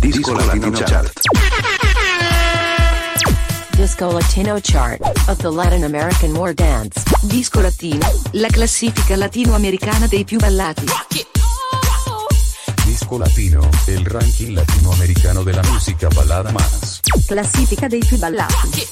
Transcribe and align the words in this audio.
Disco 0.00 0.32
Latino 0.32 0.70
Chart. 0.72 1.12
Disco 3.76 4.10
Latino 4.10 4.58
Chart 4.58 4.98
of 5.28 5.36
the 5.42 5.50
Latin 5.50 5.84
American 5.84 6.34
War 6.34 6.54
Dance. 6.54 7.04
Disco 7.20 7.60
Latino, 7.60 8.06
la 8.32 8.48
classifica 8.48 9.14
latinoamericana 9.14 10.06
dei 10.06 10.24
più 10.24 10.38
ballati. 10.38 10.86
Disco 12.86 13.18
Latino, 13.18 13.68
el 13.88 14.06
ranking 14.06 14.54
latinoamericano 14.54 15.42
de 15.42 15.52
la 15.52 15.62
música 15.64 16.08
balada 16.14 16.50
más. 16.50 17.00
Classifica 17.26 17.86
dei 17.86 18.02
più 18.02 18.16
ballati. 18.16 18.88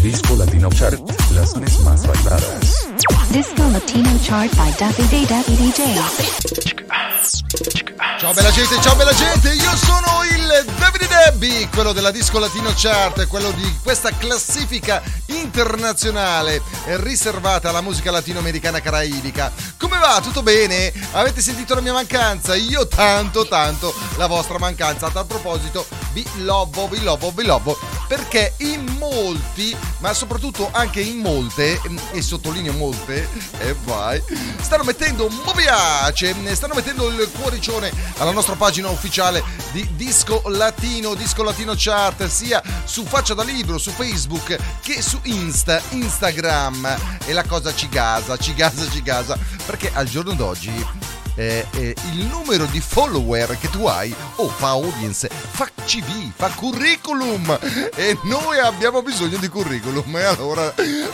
Disco 0.00 0.34
Latino 0.34 0.70
Chart, 0.70 0.98
las 1.32 1.54
más 1.82 2.06
bailadas. 2.06 2.88
Disco 3.28 3.68
Latino 3.68 4.18
Chart 4.22 4.50
by 4.56 4.74
Davide 4.78 5.26
Davide 5.26 5.56
DJ. 5.56 6.83
Ciao 7.24 8.34
bella 8.34 8.50
gente, 8.50 8.78
ciao 8.82 8.94
bella 8.96 9.14
gente, 9.14 9.50
io 9.54 9.76
sono 9.76 10.24
il 10.30 10.64
Davide 10.76 11.08
Debbie, 11.08 11.70
quello 11.70 11.92
della 11.92 12.10
Disco 12.10 12.38
Latino 12.38 12.70
Chart, 12.76 13.26
quello 13.28 13.50
di 13.52 13.78
questa 13.82 14.10
classifica 14.10 15.02
internazionale 15.26 16.60
riservata 16.96 17.70
alla 17.70 17.80
musica 17.80 18.10
latinoamericana 18.10 18.80
caraibica. 18.80 19.50
Come 19.78 19.96
va? 19.96 20.20
Tutto 20.22 20.42
bene? 20.42 20.92
Avete 21.12 21.40
sentito 21.40 21.74
la 21.74 21.80
mia 21.80 21.94
mancanza? 21.94 22.54
Io 22.56 22.86
tanto 22.86 23.46
tanto 23.48 23.94
la 24.16 24.26
vostra 24.26 24.58
mancanza. 24.58 25.06
A 25.06 25.10
tal 25.10 25.24
proposito, 25.24 25.86
vi 26.12 26.26
lobo, 26.42 26.88
vi 26.88 27.02
lobo, 27.02 27.30
vi 27.30 27.44
lobo, 27.44 27.78
perché 28.06 28.54
in 28.58 28.84
molti, 28.98 29.76
ma 29.98 30.12
soprattutto 30.12 30.68
anche 30.72 31.00
in 31.00 31.18
molte, 31.18 31.80
e 32.12 32.22
sottolineo 32.22 32.72
molte, 32.72 33.28
e 33.58 33.74
vai, 33.84 34.22
stanno 34.60 34.84
mettendo 34.84 35.26
un 35.26 35.52
piace, 35.54 36.34
stanno 36.54 36.74
mettendo 36.74 37.08
il 37.08 37.30
cuoricione 37.38 37.92
alla 38.18 38.32
nostra 38.32 38.54
pagina 38.54 38.88
ufficiale 38.88 39.42
di 39.72 39.88
Disco 39.94 40.42
Latino, 40.46 41.14
Disco 41.14 41.42
Latino 41.42 41.74
Chart, 41.76 42.26
sia 42.26 42.62
su 42.84 43.04
Faccia 43.04 43.34
da 43.34 43.42
Libro, 43.42 43.78
su 43.78 43.90
Facebook 43.90 44.56
che 44.80 45.02
su 45.02 45.18
Insta, 45.24 45.80
Instagram. 45.90 46.96
E 47.24 47.32
la 47.32 47.44
cosa 47.44 47.74
ci 47.74 47.88
gasa, 47.88 48.36
ci 48.36 48.54
gasa, 48.54 48.88
ci 48.90 49.02
gasa, 49.02 49.38
perché 49.64 49.90
al 49.92 50.06
giorno 50.06 50.34
d'oggi 50.34 50.86
eh, 51.34 51.66
eh, 51.72 51.94
il 52.12 52.26
numero 52.26 52.64
di 52.66 52.80
follower 52.80 53.58
che 53.58 53.68
tu 53.70 53.86
hai 53.86 54.14
o 54.36 54.48
fa 54.48 54.68
audience, 54.68 55.28
fa 55.28 55.68
CV, 55.84 56.32
fa 56.34 56.48
curriculum. 56.48 57.58
E 57.94 58.18
noi 58.24 58.58
abbiamo 58.58 59.02
bisogno 59.02 59.36
di 59.38 59.48
curriculum 59.48 60.16
e 60.16 60.24
allora 60.24 60.72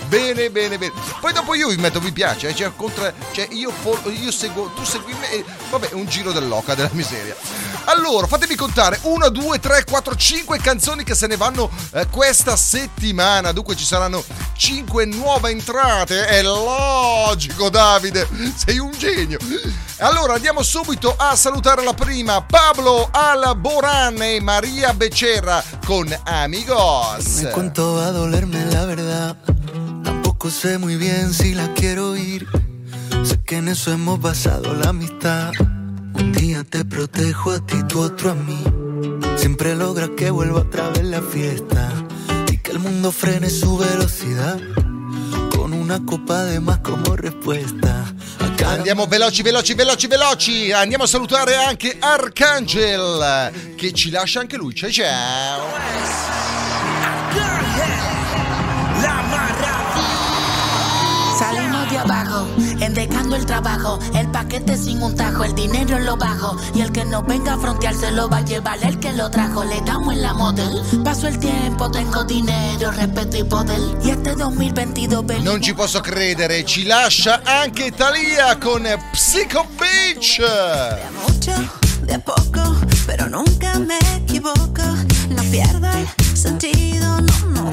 bene 0.09 0.51
bene 0.51 0.79
bene. 0.79 0.93
Poi 1.21 1.33
dopo 1.33 1.55
io 1.55 1.69
vi 1.69 1.77
metto 1.77 2.01
mi 2.01 2.13
piace 2.13 2.48
eh, 2.48 2.55
cioè, 2.55 2.73
contra, 2.77 3.13
cioè 3.33 3.48
io, 3.51 3.71
follow, 3.71 4.11
io 4.11 4.31
seguo 4.31 4.71
tu 4.75 4.85
segui 4.85 5.15
me 5.15 5.31
e, 5.31 5.45
vabbè 5.71 5.91
un 5.93 6.07
giro 6.07 6.33
dell'oca 6.33 6.75
della 6.75 6.91
miseria. 6.93 7.35
Allora 7.85 8.27
fatemi 8.27 8.55
contare 8.55 8.98
1 9.03 9.29
2 9.31 9.59
3 9.59 9.85
4 9.85 10.15
5 10.15 10.59
canzoni 10.59 11.03
che 11.03 11.15
se 11.15 11.27
ne 11.27 11.37
vanno 11.37 11.71
eh, 11.93 12.07
questa 12.09 12.57
settimana. 12.57 13.53
Dunque 13.53 13.75
ci 13.75 13.85
saranno 13.85 14.23
5 14.57 15.05
nuove 15.07 15.51
entrate. 15.51 16.27
È 16.27 16.43
logico 16.43 17.69
Davide 17.71 18.29
sei 18.55 18.79
un 18.79 18.93
genio. 18.97 19.39
allora 19.98 20.09
andiamo 20.41 20.62
subito 20.62 21.14
a 21.19 21.36
salutare 21.36 21.84
la 21.84 21.94
prima, 21.94 22.47
Pablo 22.47 23.11
Alborán 23.12 24.22
e 24.22 24.41
María 24.41 24.92
Becerra 24.92 25.62
con 25.86 26.08
Amigos. 26.25 27.42
Me 27.42 27.50
cuánto 27.50 27.94
va 27.94 28.06
a 28.06 28.12
dolerme 28.12 28.64
la 28.67 28.86
verdad, 28.86 29.36
tampoco 30.02 30.50
sé 30.50 30.78
muy 30.78 30.97
bien 30.97 31.33
si 31.33 31.55
la 31.55 31.72
quiero 31.75 32.17
ir. 32.17 32.47
Sé 33.25 33.42
que 33.42 33.56
en 33.56 33.69
eso 33.69 33.92
hemos 33.92 34.20
basado 34.20 34.72
la 34.75 34.91
amistad. 34.91 35.52
Un 36.14 36.33
día 36.33 36.64
te 36.64 36.84
protejo 36.84 37.52
a 37.52 37.61
ti, 37.61 37.83
tú 37.89 38.00
otro 38.00 38.30
a 38.30 38.34
mí. 38.34 38.62
Siempre 39.36 39.74
logra 39.74 40.08
que 40.17 40.30
vuelva 40.30 40.61
otra 40.61 40.89
vez 40.89 41.05
la 41.05 41.22
fiesta 41.22 41.92
y 42.50 42.56
que 42.58 42.70
el 42.70 42.78
mundo 42.78 43.12
frene 43.12 43.50
su 43.50 43.77
velocidad 43.77 44.58
una 45.90 46.05
copa 46.05 46.45
de 46.45 46.61
más 46.61 46.78
como 46.78 47.17
respuesta. 47.17 48.05
Andiamo 48.64 49.08
veloci, 49.08 49.42
veloci, 49.42 49.74
veloci, 49.74 50.06
veloci. 50.06 50.70
Andiamo 50.70 51.02
a 51.02 51.06
salutare 51.08 51.56
anche 51.56 51.96
Arcangel 51.98 53.74
che 53.77 53.92
ci 53.92 54.11
lascia 54.11 54.39
anche 54.39 54.56
lui. 54.56 54.73
Ciao 54.73 54.90
ciao. 54.90 56.39
Abajo, 62.90 63.01
endecando 63.01 63.36
el 63.36 63.46
trabajo, 63.46 63.98
el 64.14 64.28
paquete 64.30 64.77
sin 64.77 65.02
un 65.02 65.14
tajo, 65.14 65.45
el 65.45 65.55
dinero 65.55 65.96
en 65.96 66.05
lo 66.06 66.17
bajo. 66.17 66.56
Y 66.74 66.80
el 66.80 66.90
que 66.92 67.05
no 67.05 67.23
venga 67.23 67.55
a 67.55 67.58
frontear 67.58 67.95
se 67.95 68.11
lo 68.11 68.28
va 68.28 68.39
a 68.39 68.45
llevar 68.45 68.78
el 68.83 68.98
que 68.98 69.12
lo 69.12 69.30
trajo. 69.30 69.64
Le 69.64 69.80
damos 69.83 70.14
en 70.14 70.23
la 70.23 70.34
model. 70.34 70.83
Paso 71.05 71.29
el 71.29 71.39
tiempo, 71.39 71.90
tengo 71.90 72.24
dinero, 72.24 72.90
respeto 72.92 73.36
y 73.39 73.45
poder. 73.45 73.79
Y 74.02 74.11
este 74.11 74.34
2022 74.34 75.24
ven- 75.27 75.45
Non 75.45 75.61
ci 75.62 75.73
posso 75.74 76.00
credere, 76.00 76.64
ci 76.64 76.84
lascia 76.84 77.40
anche 77.45 77.92
Thalia 77.92 78.58
con 78.58 78.83
Psycho 79.12 79.67
Beach. 79.79 80.40
mucho, 81.27 81.52
de 82.02 82.18
poco, 82.18 82.77
pero 83.06 83.29
nunca 83.29 83.79
me 83.79 83.98
equivoco. 84.17 84.83
No 85.30 85.42
pierdo 85.50 85.86
el 85.92 86.06
sentido, 86.36 87.20
no, 87.20 87.34
no. 87.55 87.73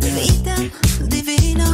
Mi 0.00 0.10
vida 0.10 0.54
divino, 1.08 1.64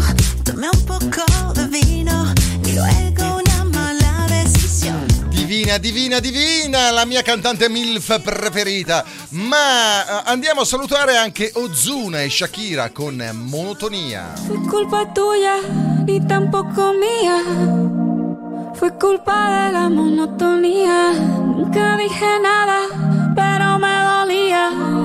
tomé 0.64 0.70
un 0.70 0.84
poco 0.84 1.52
de 1.54 1.66
vino 1.66 2.34
y 2.64 2.72
luego 2.72 3.38
una 3.38 3.64
mala 3.64 4.26
decisión. 4.28 5.06
Divina, 5.30 5.78
divina, 5.78 6.20
divina, 6.20 6.92
la 6.92 7.04
mia 7.04 7.22
cantante 7.22 7.68
MILF 7.68 8.20
preferita. 8.20 9.04
Ma 9.30 10.02
eh, 10.02 10.22
andiamo 10.26 10.62
a 10.62 10.64
salutare 10.64 11.16
anche 11.16 11.50
Ozuna 11.54 12.22
e 12.22 12.28
Shakira 12.28 12.90
con 12.90 13.22
Monotonia. 13.34 14.34
Fue 14.46 14.58
culpa 14.68 15.12
tuya, 15.12 15.56
ni 16.06 16.24
tampoco 16.26 16.92
mía. 16.92 17.42
Fue 18.74 18.92
culpa 18.98 19.66
de 19.66 19.72
la 19.72 19.88
monotonía. 19.88 21.12
Nunca 21.12 21.96
dije 21.96 22.38
nada, 22.40 23.32
pero 23.34 23.78
me 23.78 24.04
dolía. 24.04 25.03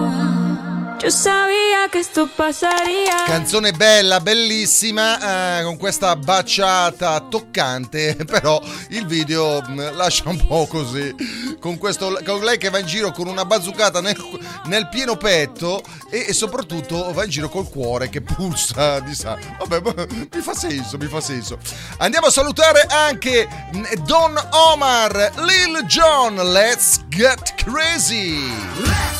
Yo 1.01 1.09
sabía 1.11 1.87
que 1.89 1.99
esto 1.99 2.27
pasaría. 2.27 3.23
Canzone 3.25 3.71
bella, 3.71 4.19
bellissima, 4.19 5.59
eh, 5.59 5.63
con 5.63 5.77
questa 5.77 6.13
baciata 6.17 7.21
toccante, 7.21 8.17
però 8.27 8.61
il 8.89 9.05
video 9.05 9.61
mh, 9.61 9.95
lascia 9.95 10.27
un 10.27 10.45
po' 10.45 10.67
così, 10.67 11.15
con, 11.57 11.77
questo, 11.77 12.19
con 12.25 12.43
lei 12.43 12.57
che 12.57 12.69
va 12.69 12.79
in 12.79 12.85
giro 12.85 13.13
con 13.13 13.27
una 13.27 13.45
bazzucata 13.45 14.01
nel, 14.01 14.17
nel 14.65 14.89
pieno 14.89 15.15
petto 15.15 15.81
e, 16.11 16.25
e 16.27 16.33
soprattutto 16.33 17.13
va 17.13 17.23
in 17.23 17.29
giro 17.29 17.47
col 17.47 17.69
cuore 17.69 18.09
che 18.09 18.19
pulsa 18.19 18.99
di 18.99 19.15
sa. 19.15 19.37
Vabbè, 19.57 19.79
ma 19.79 20.05
mi 20.33 20.41
fa 20.41 20.53
senso, 20.53 20.97
mi 20.97 21.07
fa 21.07 21.21
senso. 21.21 21.59
Andiamo 21.99 22.27
a 22.27 22.31
salutare 22.31 22.85
anche 22.89 23.47
mh, 23.71 24.03
Don 24.03 24.37
Omar, 24.51 25.31
Lil 25.37 25.81
Jon, 25.85 26.35
let's 26.51 26.99
get 27.07 27.55
crazy. 27.55 28.51
Oh, 28.83 29.18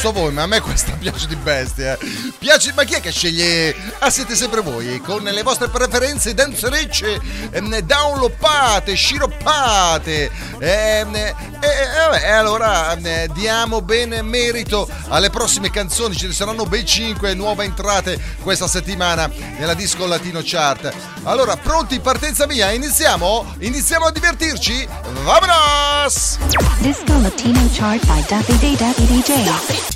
so 0.00 0.12
voi, 0.12 0.32
ma 0.32 0.42
a 0.44 0.46
me 0.46 0.60
questa 0.60 0.92
piace 0.92 1.26
di 1.26 1.36
bestia. 1.36 1.92
eh. 1.92 2.32
Piace, 2.38 2.72
ma 2.74 2.84
chi 2.84 2.94
è 2.94 3.00
che 3.00 3.10
sceglie? 3.12 3.74
Ah, 3.98 4.08
siete 4.08 4.34
sempre 4.34 4.62
voi, 4.62 4.98
con 5.00 5.22
le 5.22 5.42
vostre 5.42 5.68
preferenze 5.68 6.32
danzerecce, 6.32 7.20
ehm, 7.50 7.78
downloppate, 7.80 8.94
sciroppate. 8.94 10.30
Ehm, 10.58 11.14
E 11.62 11.68
vabbè, 12.08 12.24
e 12.24 12.30
allora 12.30 12.96
ehm, 12.96 13.26
diamo 13.34 13.82
bene 13.82 14.22
merito 14.22 14.88
alle 15.08 15.28
prossime 15.28 15.70
canzoni. 15.70 16.16
Ce 16.16 16.26
ne 16.28 16.32
saranno 16.32 16.64
ben 16.64 16.86
5 16.86 17.34
nuove 17.34 17.64
entrate 17.64 18.18
questa 18.42 18.66
settimana 18.66 19.30
nella 19.58 19.74
Disco 19.74 20.06
Latino 20.06 20.40
Chart. 20.42 20.90
Allora, 21.24 21.58
pronti? 21.58 22.00
Partenza 22.00 22.46
mia, 22.46 22.70
iniziamo? 22.70 23.54
Iniziamo 23.58 24.06
a 24.06 24.10
divertirci? 24.10 24.88
Vamonos! 25.22 26.38
Disco 26.78 27.18
Latino 27.20 27.68
Chart 27.74 28.06
by 28.06 28.24
Davide 28.26 28.76
Davide 28.76 29.20
DJ. 29.20 29.89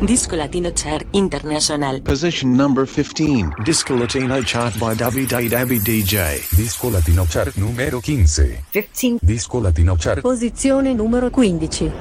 Disco 0.00 0.34
Latino 0.34 0.72
Chart 0.72 1.04
International. 1.10 2.00
Position 2.00 2.54
number 2.54 2.86
15. 2.86 3.50
Disco 3.62 3.94
Latino 3.94 4.40
Chart 4.42 4.78
by 4.78 4.94
Davide 4.94 5.46
Dabby 5.46 5.80
DJ. 5.80 6.42
Disco 6.56 6.88
Latino 6.88 7.26
Chart 7.28 7.54
numero 7.56 8.00
15. 8.00 8.64
15. 8.70 9.18
Disco 9.20 9.60
Latino 9.60 9.94
Chart. 9.98 10.20
Posizione 10.22 10.94
numero 10.94 11.28
15. 11.28 11.92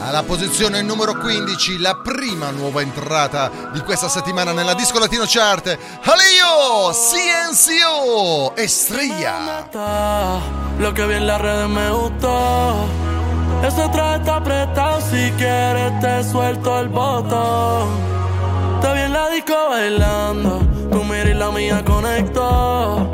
Alla 0.00 0.22
posizione 0.22 0.82
numero 0.82 1.14
15, 1.14 1.78
la 1.78 1.96
prima 1.96 2.50
nuova 2.50 2.82
entrata 2.82 3.70
di 3.72 3.80
questa 3.80 4.08
settimana 4.08 4.52
nella 4.52 4.74
Disco 4.74 4.98
Latino 4.98 5.24
Chart. 5.26 5.78
Aleo, 6.02 6.90
CNCO, 6.92 8.54
Estrella. 8.56 9.66
Lo 10.78 10.92
que 10.92 11.06
vi 11.06 11.14
en 11.14 11.26
las 11.26 11.40
redes 11.40 11.68
me 11.68 11.90
gustó. 11.90 13.10
Ese 13.62 13.88
traje 13.90 14.16
está 14.16 14.36
apretado, 14.36 15.00
si 15.02 15.30
quieres 15.32 16.00
te 16.00 16.24
suelto 16.24 16.80
el 16.80 16.88
botón. 16.88 17.88
Te 18.80 18.92
vi 18.94 19.00
en 19.00 19.12
la 19.12 19.28
disco 19.28 19.54
bailando, 19.68 20.60
tu 20.90 21.04
mira 21.04 21.30
y 21.30 21.34
la 21.34 21.50
mía 21.50 21.84
conectó. 21.84 23.10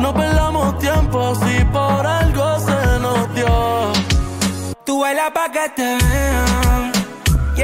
No 0.00 0.14
perdamos 0.14 0.78
tiempo 0.78 1.34
si 1.34 1.64
por 1.66 2.06
algo 2.06 2.58
se 2.58 2.98
nos 3.00 3.34
dio. 3.34 3.92
Tú 4.84 5.00
bailas 5.00 5.30
pa' 5.32 5.52
que 5.52 5.68
te 5.76 5.96
vean. 5.96 6.92
Y 7.56 7.62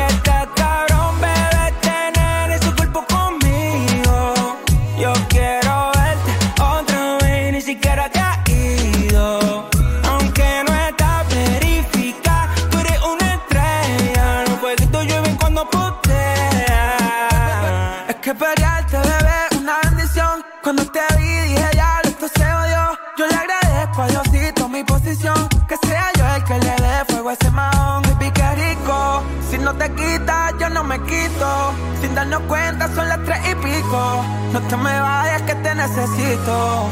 Darnos 32.29 32.47
cuenta, 32.47 32.89
son 32.95 33.09
las 33.09 33.25
tres 33.25 33.39
y 33.51 33.55
pico. 33.55 34.23
No 34.53 34.61
te 34.61 34.77
me 34.77 35.01
vayas, 35.01 35.41
que 35.43 35.55
te 35.55 35.75
necesito. 35.75 36.87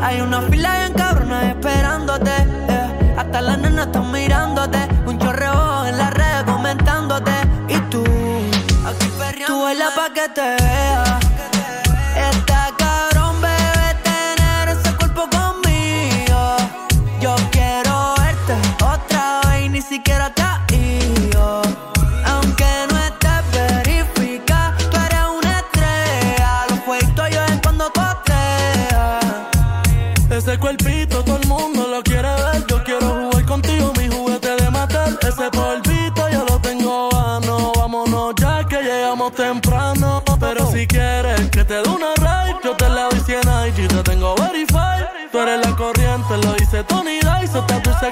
Hay 0.00 0.20
una 0.20 0.40
fila 0.42 0.72
bien 0.78 0.92
cabrona 0.92 1.48
esperándote. 1.50 2.30
eh. 2.30 3.14
Hasta 3.18 3.40
las 3.40 3.58
nenas 3.58 3.86
están 3.86 4.12
mirándote. 4.12 4.78
Un 5.04 5.18
chorreo 5.18 5.86
en 5.86 5.98
las 5.98 6.14
redes 6.14 6.44
comentándote. 6.44 7.32
Y 7.68 7.78
tú, 7.90 8.04
aquí 8.86 9.06
perreando. 9.18 9.46
Tú 9.46 9.62
bailas 9.64 9.92
pa' 9.94 10.14
que 10.14 10.28
te 10.28 10.42
vea. 10.42 11.18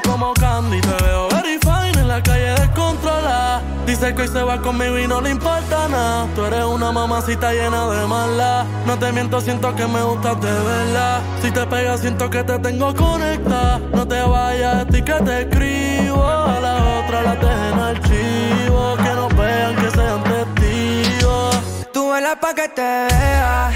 Como 0.04 0.34
candy. 0.34 0.80
Te 0.80 1.04
veo 1.04 1.28
very 1.28 1.58
fine 1.58 2.00
en 2.00 2.08
la 2.08 2.22
calle 2.22 2.50
descontrolada. 2.60 3.62
Dice 3.86 4.14
que 4.14 4.22
hoy 4.22 4.28
se 4.28 4.42
va 4.42 4.60
conmigo 4.60 4.98
y 4.98 5.06
no 5.06 5.20
le 5.20 5.30
importa 5.30 5.88
nada. 5.88 6.26
Tú 6.34 6.44
eres 6.44 6.64
una 6.64 6.92
mamacita 6.92 7.52
llena 7.52 7.86
de 7.88 8.06
mala. 8.06 8.66
No 8.84 8.98
te 8.98 9.10
miento, 9.12 9.40
siento 9.40 9.74
que 9.74 9.86
me 9.86 10.02
gustas 10.02 10.40
de 10.40 10.52
verdad. 10.52 11.20
Si 11.40 11.50
te 11.50 11.66
pegas, 11.66 12.00
siento 12.00 12.28
que 12.28 12.44
te 12.44 12.58
tengo 12.58 12.94
conectada. 12.94 13.78
No 13.92 14.06
te 14.06 14.20
vayas, 14.20 14.82
a 14.82 14.86
ti 14.86 15.02
que 15.02 15.14
te 15.14 15.42
escribo. 15.42 16.26
A 16.26 16.60
la 16.60 16.74
otra 16.98 17.22
la 17.22 17.36
dejen 17.36 17.72
en 17.72 17.78
archivo. 17.78 18.96
Que 18.96 19.14
no 19.14 19.28
vean, 19.30 19.76
que 19.76 19.90
sean 19.90 20.22
testigos. 20.24 21.56
Tú 21.92 22.10
bailas 22.10 22.36
pa' 22.36 22.54
que 22.54 22.68
te 22.68 22.82
vea. 22.82 23.70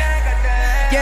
Y 0.92 0.96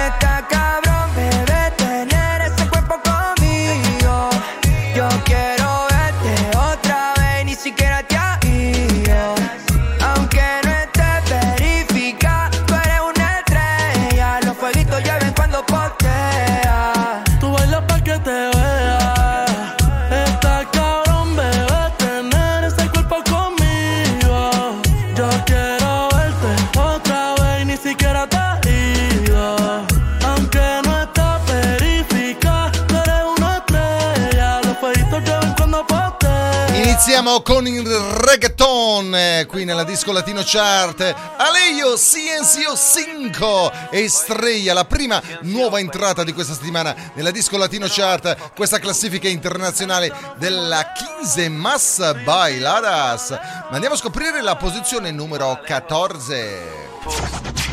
reggaeton 39.08 39.14
eh, 39.14 39.46
qui 39.46 39.64
nella 39.64 39.84
disco 39.84 40.12
latino 40.12 40.42
chart. 40.44 41.00
Aleio 41.36 41.96
Ciencio 41.96 42.76
5 42.76 43.88
Estrella, 43.90 44.72
la 44.72 44.84
prima 44.84 45.20
nuova 45.42 45.78
entrata 45.78 46.24
di 46.24 46.32
questa 46.32 46.54
settimana 46.54 46.94
nella 47.14 47.30
disco 47.30 47.56
latino 47.56 47.86
chart, 47.88 48.52
questa 48.54 48.78
classifica 48.78 49.28
internazionale 49.28 50.12
della 50.38 50.92
15 50.92 51.48
Más 51.48 52.22
Bailadas. 52.24 53.30
Ma 53.30 53.74
andiamo 53.74 53.94
a 53.94 53.98
scoprire 53.98 54.42
la 54.42 54.56
posizione 54.56 55.10
numero 55.10 55.60
14. 55.64 56.86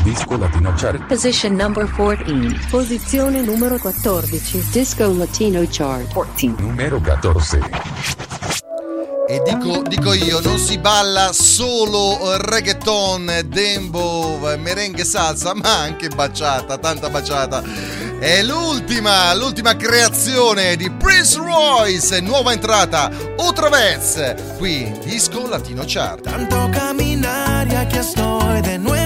Disco 0.02 0.36
Latino 0.36 0.72
Chart. 0.76 1.04
Position 1.06 1.54
number 1.54 1.90
14. 1.90 2.68
Posizione 2.70 3.40
numero 3.42 3.76
14. 3.76 4.68
Disco 4.70 5.12
Latino 5.12 5.64
Chart. 5.68 6.12
14. 6.12 6.62
Numero 6.62 7.00
14. 7.00 8.65
E 9.28 9.42
dico, 9.44 9.82
dico 9.82 10.12
io, 10.12 10.38
non 10.38 10.56
si 10.56 10.78
balla 10.78 11.32
solo 11.32 12.36
reggaeton, 12.36 13.42
dembo, 13.46 14.38
merengue, 14.56 15.04
salsa, 15.04 15.52
ma 15.52 15.80
anche 15.80 16.08
baciata, 16.08 16.78
tanta 16.78 17.10
baciata. 17.10 17.60
È 18.20 18.40
l'ultima, 18.42 19.34
l'ultima 19.34 19.74
creazione 19.74 20.76
di 20.76 20.88
Prince 20.90 21.38
Royce, 21.38 22.20
nuova 22.20 22.52
entrata, 22.52 23.10
otra 23.38 23.68
vez, 23.68 24.34
qui 24.58 24.96
Disco 25.04 25.48
Latino 25.48 25.82
Chart. 25.84 26.22
Tanto 26.22 26.68
caminar 26.70 27.66
y 27.66 27.74
aquí 27.74 27.98
estoy 27.98 28.62
de 28.62 28.78
nuevo. 28.78 29.05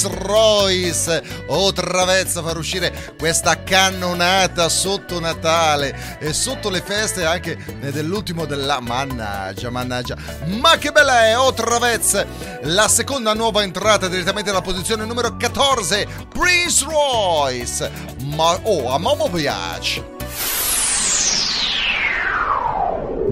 Prince 0.00 0.08
Royce. 0.08 1.22
O 1.46 1.72
Travezza 1.72 2.42
far 2.42 2.56
uscire 2.56 3.14
questa 3.18 3.62
cannonata 3.62 4.68
sotto 4.68 5.20
Natale 5.20 6.18
e 6.18 6.32
sotto 6.32 6.70
le 6.70 6.80
feste 6.80 7.24
anche 7.24 7.58
dell'ultimo 7.90 8.46
della 8.46 8.80
mannaggia 8.80 9.70
mannaggia. 9.70 10.16
Ma 10.46 10.78
che 10.78 10.92
bella 10.92 11.26
è 11.26 11.38
o 11.38 11.52
Travezza. 11.52 12.24
La 12.62 12.88
seconda 12.88 13.34
nuova 13.34 13.62
entrata 13.62 14.08
direttamente 14.08 14.50
alla 14.50 14.62
posizione 14.62 15.04
numero 15.04 15.36
14 15.36 16.06
Prince 16.28 16.84
Royce. 16.84 17.90
Ma 18.24 18.58
oh 18.62 18.90
a 18.90 18.98
Momo 18.98 19.28
piace 19.28 20.18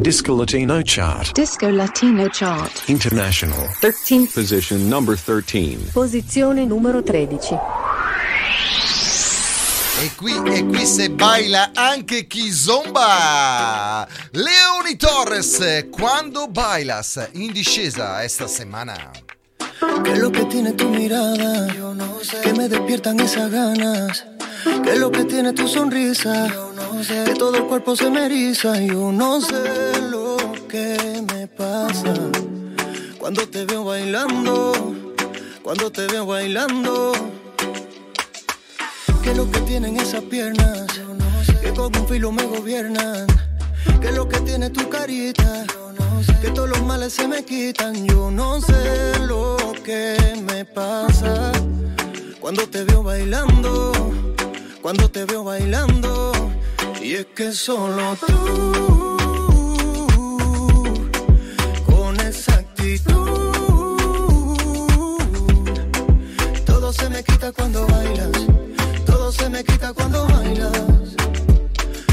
Disco 0.00 0.32
Latino 0.32 0.80
Chart. 0.82 1.32
Disco 1.32 1.68
Latino 1.68 2.28
Chart. 2.28 2.88
International. 2.88 3.68
13. 3.80 4.28
Position 4.32 4.88
number 4.88 5.16
13. 5.16 5.90
Posizione 5.92 6.64
numero 6.64 7.02
13. 7.02 7.58
E 10.00 10.10
qui, 10.14 10.32
e 10.54 10.66
qui 10.66 10.86
se 10.86 11.10
baila 11.10 11.72
anche 11.74 12.28
Kizomba. 12.28 14.06
Leoni 14.30 14.96
Torres, 14.96 15.84
cuando 15.90 16.46
bailas 16.46 17.28
in 17.32 17.52
discesa 17.52 18.22
esta 18.22 18.46
semana. 18.46 19.10
¿Qué 20.04 20.12
es 20.12 20.18
lo 20.18 20.30
que 20.30 20.44
tiene 20.44 20.74
tu 20.74 20.88
mirada? 20.88 21.66
Yo 21.74 21.92
no 21.92 22.20
sé. 22.22 22.40
Que 22.42 22.52
me 22.52 22.68
despiertan 22.68 23.18
esas 23.18 23.50
ganas. 23.50 24.24
¿Qué 24.64 24.92
es 24.92 24.98
lo 24.98 25.10
que 25.10 25.24
tiene 25.24 25.52
tu 25.52 25.68
sonrisa? 25.68 26.48
Que 27.24 27.34
todo 27.34 27.56
el 27.56 27.64
cuerpo 27.64 27.94
se 27.94 28.10
me 28.10 28.26
eriza. 28.26 28.80
Yo 28.80 29.12
no 29.12 29.40
sé 29.40 30.00
lo 30.10 30.36
que 30.68 31.24
me 31.32 31.46
pasa. 31.46 32.14
Cuando 33.18 33.46
te 33.48 33.64
veo 33.64 33.84
bailando. 33.84 34.72
Cuando 35.62 35.90
te 35.92 36.06
veo 36.06 36.26
bailando. 36.26 37.12
¿Qué 39.22 39.30
es 39.30 39.36
lo 39.36 39.50
que 39.50 39.60
tienen 39.60 39.96
esas 39.98 40.22
piernas? 40.22 40.86
Que 41.60 41.72
con 41.72 41.94
un 41.96 42.08
filo 42.08 42.32
me 42.32 42.44
gobiernan. 42.44 43.26
¿Qué 44.00 44.08
es 44.08 44.14
lo 44.14 44.28
que 44.28 44.40
tiene 44.40 44.70
tu 44.70 44.88
carita? 44.88 45.64
Que 46.40 46.50
todos 46.50 46.68
los 46.68 46.82
males 46.82 47.12
se 47.12 47.28
me 47.28 47.44
quitan. 47.44 48.06
Yo 48.06 48.30
no 48.30 48.60
sé 48.60 49.18
lo 49.26 49.56
que 49.84 50.16
me 50.42 50.64
pasa. 50.64 51.52
Cuando 52.40 52.66
te 52.68 52.84
veo 52.84 53.02
bailando. 53.02 53.92
Cuando 54.88 55.10
te 55.10 55.26
veo 55.26 55.44
bailando. 55.44 56.32
Y 57.02 57.12
es 57.16 57.26
que 57.36 57.52
solo 57.52 58.16
tú. 58.26 59.16
Con 61.84 62.18
esa 62.20 62.54
actitud. 62.54 63.12
Todo 66.64 66.90
se 66.94 67.10
me 67.10 67.22
quita 67.22 67.52
cuando 67.52 67.86
bailas. 67.86 68.30
Todo 69.04 69.30
se 69.30 69.50
me 69.50 69.62
quita 69.62 69.92
cuando 69.92 70.26
bailas. 70.26 70.72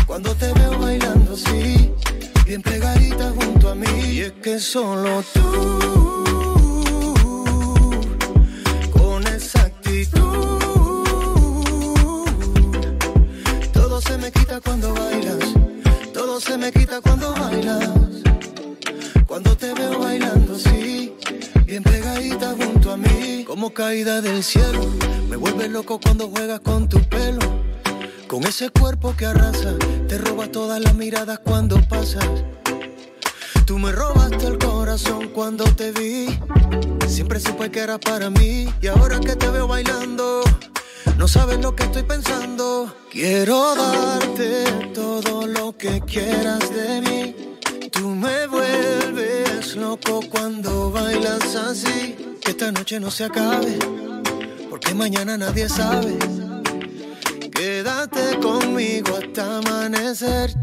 Cuando 0.05 0.35
te 0.35 0.51
veo 0.51 0.77
bailando 0.77 1.33
así, 1.33 1.93
bien 2.45 2.61
pegadita 2.61 3.31
junto 3.39 3.69
a 3.69 3.75
mí. 3.75 3.87
Y 4.05 4.19
es 4.19 4.33
que 4.43 4.59
solo 4.59 5.23
tú, 5.33 6.23
con 8.91 9.25
esa 9.27 9.61
actitud, 9.61 10.64
todo 13.95 14.11
se 14.11 14.17
me 14.17 14.29
quita 14.29 14.59
cuando 14.59 14.93
bailas. 14.93 15.37
Todo 16.13 16.41
se 16.41 16.57
me 16.57 16.69
quita 16.69 16.99
cuando 16.99 17.31
bailas. 17.31 17.89
Cuando 19.25 19.55
te 19.55 19.73
veo 19.73 19.99
bailando 19.99 20.55
así, 20.55 21.13
bien 21.65 21.81
pegadita 21.81 22.55
junto 22.59 22.91
a 22.91 22.97
mí. 22.97 23.45
Como 23.47 23.73
caída 23.73 24.19
del 24.19 24.43
cielo, 24.43 24.81
me 25.29 25.37
vuelve 25.37 25.69
loco 25.69 25.97
cuando 25.97 26.27
juegas 26.27 26.59
con 26.59 26.89
tu 26.89 26.99
pelo. 27.03 27.39
Con 28.27 28.43
ese 28.43 28.69
cuerpo 28.69 29.15
que 29.15 29.27
arrasa, 29.27 29.73
te 30.09 30.17
roba 30.17 30.51
todas 30.51 30.81
las 30.81 30.93
miradas 30.95 31.39
cuando 31.39 31.81
pasas. 31.87 32.27
Tú 33.65 33.79
me 33.79 33.93
robaste 33.93 34.45
el 34.45 34.57
corazón 34.57 35.29
cuando 35.29 35.63
te 35.73 35.93
vi. 35.93 36.37
Siempre 37.07 37.39
supe 37.39 37.71
que 37.71 37.79
era 37.79 37.97
para 37.97 38.29
mí. 38.29 38.67
Y 38.81 38.87
ahora 38.87 39.21
que 39.21 39.37
te 39.37 39.49
veo 39.49 39.67
bailando, 39.69 40.43
no 41.17 41.27
sabes 41.27 41.59
lo 41.59 41.75
que 41.75 41.83
estoy 41.83 42.03
pensando. 42.03 42.93
Quiero 43.11 43.75
darte 43.75 44.65
todo 44.93 45.47
lo 45.47 45.77
que 45.77 46.01
quieras 46.01 46.69
de 46.73 47.01
mí. 47.01 47.35
Tú 47.91 48.09
me 48.09 48.47
vuelves 48.47 49.75
loco 49.75 50.19
cuando 50.29 50.91
bailas 50.91 51.55
así. 51.55 52.37
Que 52.41 52.51
esta 52.51 52.71
noche 52.71 52.99
no 52.99 53.09
se 53.09 53.23
acabe, 53.25 53.77
porque 54.69 54.93
mañana 54.93 55.37
nadie 55.37 55.67
sabe. 55.69 56.17
Quédate 57.51 58.39
conmigo 58.39 59.17
hasta 59.17 59.57
amanecer. 59.57 60.53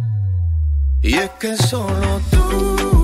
Y 1.03 1.15
es 1.15 1.31
que 1.41 1.57
solo 1.57 2.21
tú, 2.31 3.02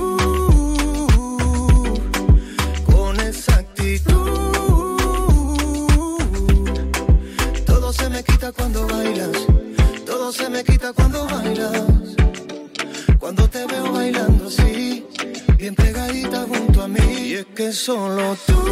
quita 8.48 8.52
cuando 8.52 8.86
bailas. 8.86 9.46
Todo 10.06 10.32
se 10.32 10.48
me 10.48 10.64
quita 10.64 10.92
cuando 10.92 11.26
bailas. 11.26 11.82
Cuando 13.18 13.48
te 13.48 13.66
veo 13.66 13.92
bailando 13.92 14.46
así, 14.46 15.04
bien 15.56 15.74
pegadita 15.74 16.46
junto 16.48 16.82
a 16.82 16.88
mí. 16.88 17.28
Y 17.28 17.34
es 17.34 17.46
que 17.54 17.72
solo 17.72 18.36
tú, 18.46 18.62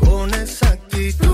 con 0.00 0.34
esa 0.34 0.70
actitud. 0.70 1.30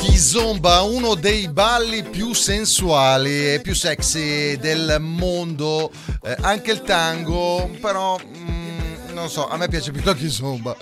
Kizomba, 0.00 0.82
uno 0.82 1.14
dei 1.14 1.48
balli 1.48 2.02
più 2.02 2.34
sensuali 2.34 3.54
e 3.54 3.60
più 3.62 3.74
sexy 3.74 4.56
del 4.56 4.98
mondo, 5.00 5.90
Eh, 6.20 6.36
anche 6.42 6.72
il 6.72 6.82
tango, 6.82 7.70
però 7.80 8.18
mm, 8.18 9.14
non 9.14 9.30
so, 9.30 9.48
a 9.48 9.56
me 9.56 9.68
piace 9.68 9.92
più 9.92 10.02
la 10.04 10.14
Kizomba. 10.14 10.76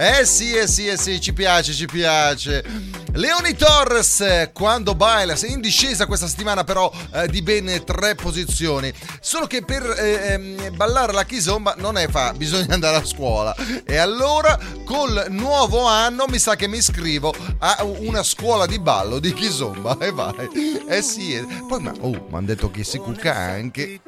Eh 0.00 0.24
sì, 0.24 0.52
eh 0.52 0.68
sì, 0.68 0.86
eh 0.86 0.96
sì, 0.96 1.20
ci 1.20 1.32
piace, 1.32 1.72
ci 1.72 1.86
piace. 1.86 2.64
Leoni 3.14 3.56
Torres, 3.56 4.50
quando 4.52 4.94
baila, 4.94 5.34
sei 5.34 5.54
in 5.54 5.60
discesa 5.60 6.06
questa 6.06 6.28
settimana 6.28 6.62
però 6.62 6.88
eh, 7.14 7.26
di 7.26 7.42
ben 7.42 7.82
tre 7.84 8.14
posizioni. 8.14 8.92
Solo 9.18 9.48
che 9.48 9.64
per 9.64 9.82
eh, 9.98 10.34
ehm, 10.34 10.76
ballare 10.76 11.12
la 11.12 11.24
kizomba 11.24 11.74
non 11.78 11.98
è 11.98 12.06
fa, 12.06 12.32
bisogna 12.32 12.74
andare 12.74 12.98
a 12.98 13.04
scuola. 13.04 13.56
E 13.84 13.96
allora 13.96 14.56
col 14.84 15.26
nuovo 15.30 15.84
anno 15.84 16.26
mi 16.28 16.38
sa 16.38 16.54
che 16.54 16.68
mi 16.68 16.76
iscrivo 16.76 17.34
a 17.58 17.82
una 17.82 18.22
scuola 18.22 18.66
di 18.66 18.78
ballo 18.78 19.18
di 19.18 19.34
kizomba 19.34 19.98
e 19.98 20.12
vai. 20.12 20.86
Eh 20.88 21.02
sì, 21.02 21.34
eh. 21.34 21.44
poi 21.66 21.80
ma 21.80 21.92
oh, 22.02 22.10
mi 22.10 22.36
hanno 22.36 22.46
detto 22.46 22.70
che 22.70 22.84
si 22.84 22.98
cucca 22.98 23.34
anche. 23.34 24.00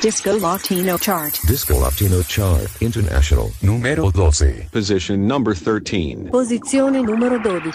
Disco 0.00 0.32
Latino 0.38 0.96
Chart. 0.96 1.38
Disco 1.46 1.78
Latino 1.78 2.22
Chart 2.22 2.66
International 2.80 3.52
numero 3.60 4.10
12. 4.10 4.68
Position 4.72 5.26
number 5.26 5.54
13. 5.54 6.30
Posizione 6.30 7.02
numero 7.02 7.38
12. 7.38 7.70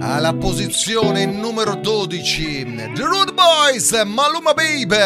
Alla 0.00 0.34
posizione 0.34 1.24
numero 1.24 1.76
12, 1.76 2.92
The 2.94 3.02
Rude 3.04 3.32
Boys, 3.32 3.90
Maluma 4.04 4.52
Baby, 4.52 4.96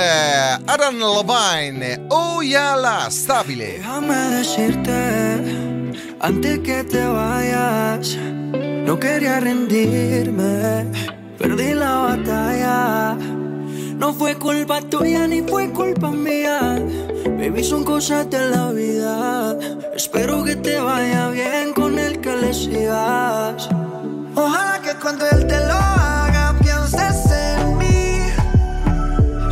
Aran 0.65 0.99
Levine, 0.99 2.07
Oh 2.09 2.43
Yala, 2.43 3.09
stabile. 3.11 3.79
Déjame 3.79 4.17
decirte, 4.31 5.95
antes 6.19 6.59
que 6.65 6.83
te 6.83 7.05
vayas, 7.07 8.17
no 8.17 8.99
quería 8.99 9.39
rendirme, 9.39 10.91
perdí 11.39 11.75
la 11.75 12.17
batalla. 12.17 13.48
No 13.99 14.15
fue 14.15 14.37
culpa 14.37 14.81
tuya 14.81 15.27
ni 15.27 15.43
fue 15.43 15.71
culpa 15.73 16.13
mía, 16.13 16.81
baby, 17.37 17.65
son 17.65 17.83
cosas 17.83 18.31
de 18.31 18.49
la 18.49 18.71
vida. 18.71 19.57
Espero 19.93 20.45
que 20.45 20.55
te 20.55 20.79
vaya 20.79 21.31
bien 21.31 21.73
con 21.75 21.99
el 21.99 22.21
que 22.21 22.37
le 22.37 22.55
sigas. 22.55 23.69
Ojalá 24.37 24.81
que 24.85 24.95
cuando 25.03 25.29
él 25.29 25.45
te 25.49 25.59
lo 25.67 25.75
haga 25.75 26.55
pienses 26.63 27.27
en 27.33 27.77
mí. 27.77 28.21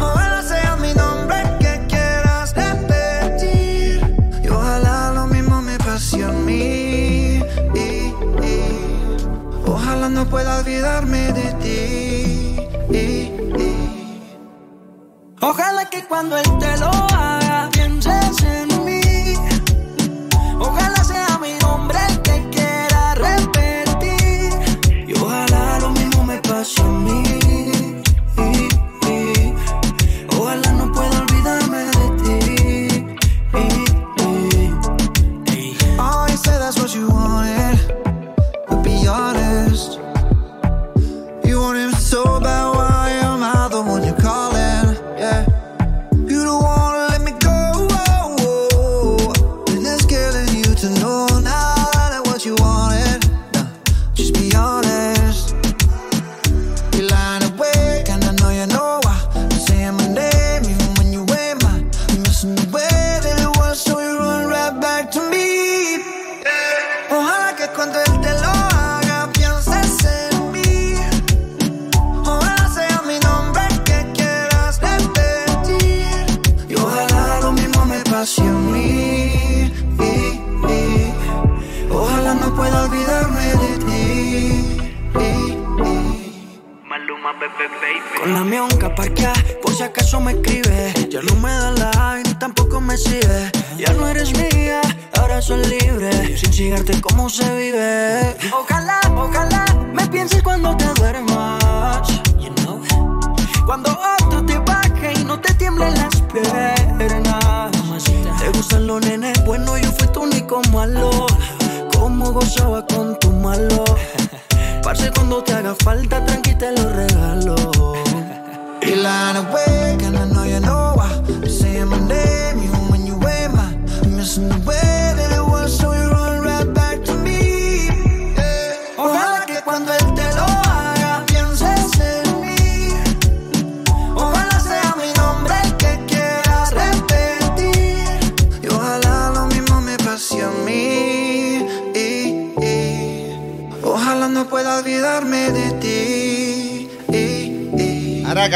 Ojalá 0.01 0.41
sea 0.43 0.77
mi 0.77 0.95
nombre 0.95 1.43
que 1.59 1.85
quieras 1.89 2.55
repetir. 2.55 4.01
Y 4.45 4.49
ojalá 4.49 5.13
lo 5.13 5.27
mismo 5.27 5.61
me 5.61 5.77
pase 5.79 6.23
a 6.23 6.31
mí. 6.31 7.43
Ojalá 9.67 10.09
no 10.09 10.25
pueda 10.25 10.61
olvidarme 10.61 11.33
de 11.33 11.53
ti. 11.63 12.06
Ojalá 15.49 15.85
que 15.89 16.05
cuando 16.07 16.37
él 16.37 16.59
te 16.59 16.77
lo 16.79 16.89
haga 16.89 17.69
pienses 17.71 18.43
en 18.43 18.56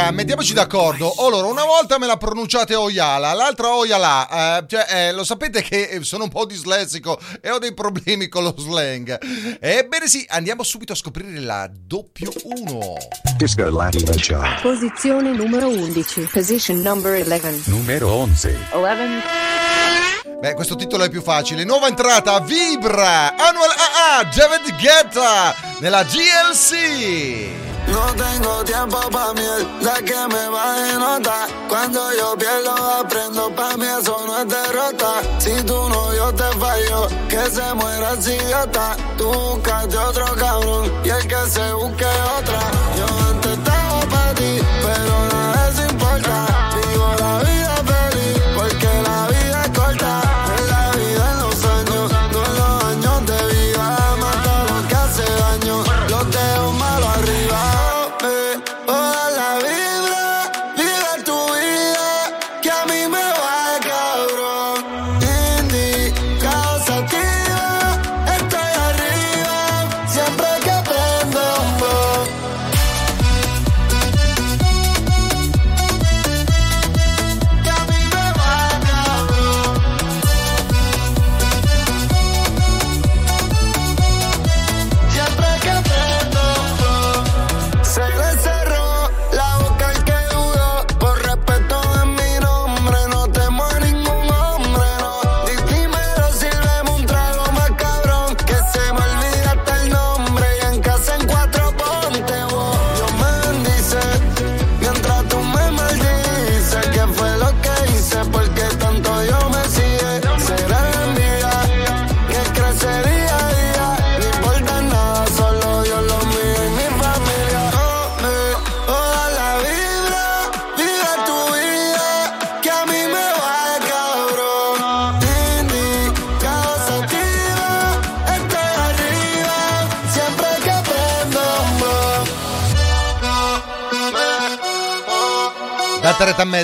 raga, 0.00 0.10
mettiamoci 0.10 0.54
d'accordo. 0.54 1.12
Allora, 1.18 1.46
una 1.46 1.64
volta 1.64 1.98
me 1.98 2.06
la 2.06 2.16
pronunciate 2.16 2.74
Oyala, 2.74 3.32
l'altra 3.32 3.74
Oyala. 3.74 4.58
Eh, 4.58 4.64
cioè, 4.66 4.86
eh, 4.88 5.12
lo 5.12 5.24
sapete 5.24 5.62
che 5.62 6.00
sono 6.02 6.24
un 6.24 6.30
po' 6.30 6.46
dislessico 6.46 7.18
e 7.40 7.50
ho 7.50 7.58
dei 7.58 7.74
problemi 7.74 8.28
con 8.28 8.44
lo 8.44 8.54
slang. 8.56 9.18
Ebbene 9.60 10.08
sì, 10.08 10.24
andiamo 10.28 10.62
subito 10.62 10.92
a 10.92 10.96
scoprire 10.96 11.38
la 11.40 11.70
doppio 11.70 12.32
1. 12.42 12.96
Disco 13.36 13.70
Latino 13.70 14.12
Chart. 14.16 14.62
Posizione 14.62 15.32
numero 15.32 15.68
11. 15.68 16.28
Position 16.32 16.80
number 16.80 17.22
11. 17.26 17.70
Numero 17.70 18.16
11. 18.16 18.56
11. 18.72 19.26
Beh, 20.40 20.54
questo 20.54 20.76
titolo 20.76 21.04
è 21.04 21.10
più 21.10 21.20
facile. 21.20 21.64
Nuova 21.64 21.88
entrata, 21.88 22.40
Vibra, 22.40 23.36
Annual 23.36 23.70
AA, 23.70 24.24
David 24.34 24.80
Guetta, 24.80 25.54
nella 25.80 26.02
GLC. 26.02 27.69
No 27.90 28.14
tengo 28.14 28.64
tiempo 28.64 28.98
pa' 29.10 29.34
mierda 29.34 29.94
que 30.04 30.28
me 30.34 30.48
baje 30.48 30.92
nota. 30.98 31.46
Cuando 31.68 32.00
yo 32.14 32.36
pierdo, 32.36 32.74
aprendo 33.00 33.54
pa' 33.54 33.76
mí, 33.76 33.86
eso 33.86 34.16
no 34.26 34.38
es 34.38 34.48
derrota. 34.48 35.12
Si 35.38 35.62
tu 35.64 35.88
novio 35.88 36.32
te 36.34 36.48
falló, 36.58 37.08
que 37.28 37.50
se 37.50 37.74
muera 37.74 38.12
el 38.12 38.20
idiota. 38.20 38.96
Tú 39.18 39.26
buscaste 39.26 39.96
otro 39.98 40.26
cabrón 40.36 40.92
y 41.04 41.08
el 41.10 41.26
que 41.26 41.50
se 41.50 41.72
busque 41.72 42.06
otra. 42.38 42.79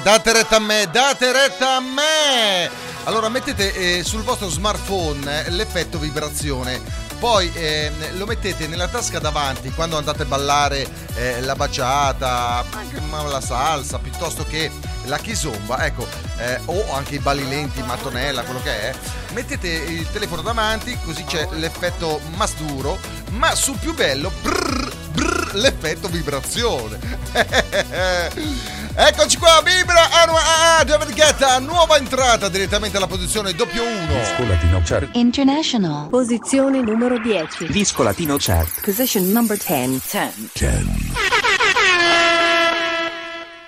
Date 0.07 0.33
retta 0.33 0.55
a 0.55 0.61
me, 0.61 0.89
date 0.89 1.33
retta 1.33 1.75
a 1.75 1.81
me. 1.81 2.71
Allora 3.07 3.29
mettete 3.29 3.75
eh, 3.75 4.05
sul 4.05 4.23
vostro 4.23 4.49
smartphone 4.49 5.47
eh, 5.47 5.51
l'effetto 5.51 5.99
vibrazione. 5.99 6.81
Poi 7.19 7.51
eh, 7.55 7.91
lo 8.13 8.25
mettete 8.25 8.69
nella 8.69 8.87
tasca 8.87 9.19
davanti 9.19 9.69
quando 9.71 9.97
andate 9.97 10.23
a 10.23 10.27
ballare 10.27 10.89
eh, 11.17 11.41
la 11.41 11.57
baciata, 11.57 12.65
anche 12.71 13.01
la 13.11 13.41
salsa, 13.41 13.99
piuttosto 13.99 14.47
che 14.49 14.71
la 15.07 15.19
kizomba, 15.19 15.85
ecco, 15.85 16.07
eh, 16.39 16.61
o 16.67 16.93
anche 16.93 17.17
i 17.17 17.19
balli 17.19 17.49
lenti, 17.49 17.83
mattonella, 17.83 18.45
quello 18.45 18.63
che 18.63 18.83
è. 18.83 18.95
Mettete 19.33 19.67
il 19.67 20.09
telefono 20.13 20.43
davanti, 20.43 20.97
così 21.05 21.25
c'è 21.25 21.49
l'effetto 21.55 22.21
masduro, 22.37 22.97
ma 23.31 23.57
sul 23.57 23.77
più 23.79 23.93
bello, 23.93 24.31
brrr, 24.41 24.95
brrr, 25.11 25.55
l'effetto 25.55 26.07
vibrazione. 26.07 26.97
Eccoci 28.99 29.37
qua, 29.37 29.61
Vibra 29.63 30.09
Anua 30.23 30.83
David 30.83 31.15
Guetta, 31.15 31.59
nuova 31.59 31.99
entrata 31.99 32.49
direttamente 32.49 32.97
alla 32.97 33.07
posizione 33.07 33.53
doppio 33.53 33.83
1. 33.83 34.07
Disco 34.07 34.45
Latino 34.47 34.81
Chart. 34.83 35.09
International. 35.13 36.09
Posizione 36.09 36.81
numero 36.81 37.19
10. 37.19 37.67
Disco 37.67 38.03
Latino 38.03 38.37
Chart. 38.39 38.81
Position 38.81 39.31
number 39.31 39.59
10. 39.59 40.51
10. 40.55 41.13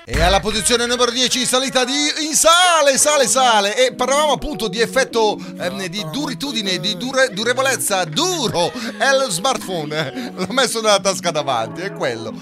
E 0.07 0.23
alla 0.23 0.41
posizione 0.41 0.87
numero 0.87 1.11
10 1.11 1.41
in 1.41 1.47
salita 1.47 1.85
di 1.85 1.93
in 2.27 2.33
sale, 2.35 2.97
sale, 2.97 3.29
sale. 3.29 3.77
E 3.87 3.93
parlavamo 3.93 4.33
appunto 4.33 4.67
di 4.69 4.81
effetto 4.81 5.39
ehm, 5.61 5.85
di 5.89 6.07
duritudine, 6.11 6.79
di 6.79 6.97
dure- 6.97 7.29
durevolezza, 7.35 8.05
duro. 8.05 8.73
È 8.73 9.11
lo 9.15 9.29
smartphone. 9.29 10.33
L'ho 10.35 10.47
messo 10.49 10.81
nella 10.81 11.01
tasca 11.01 11.31
davanti, 11.31 11.83
è 11.83 11.93
quello. 11.93 12.33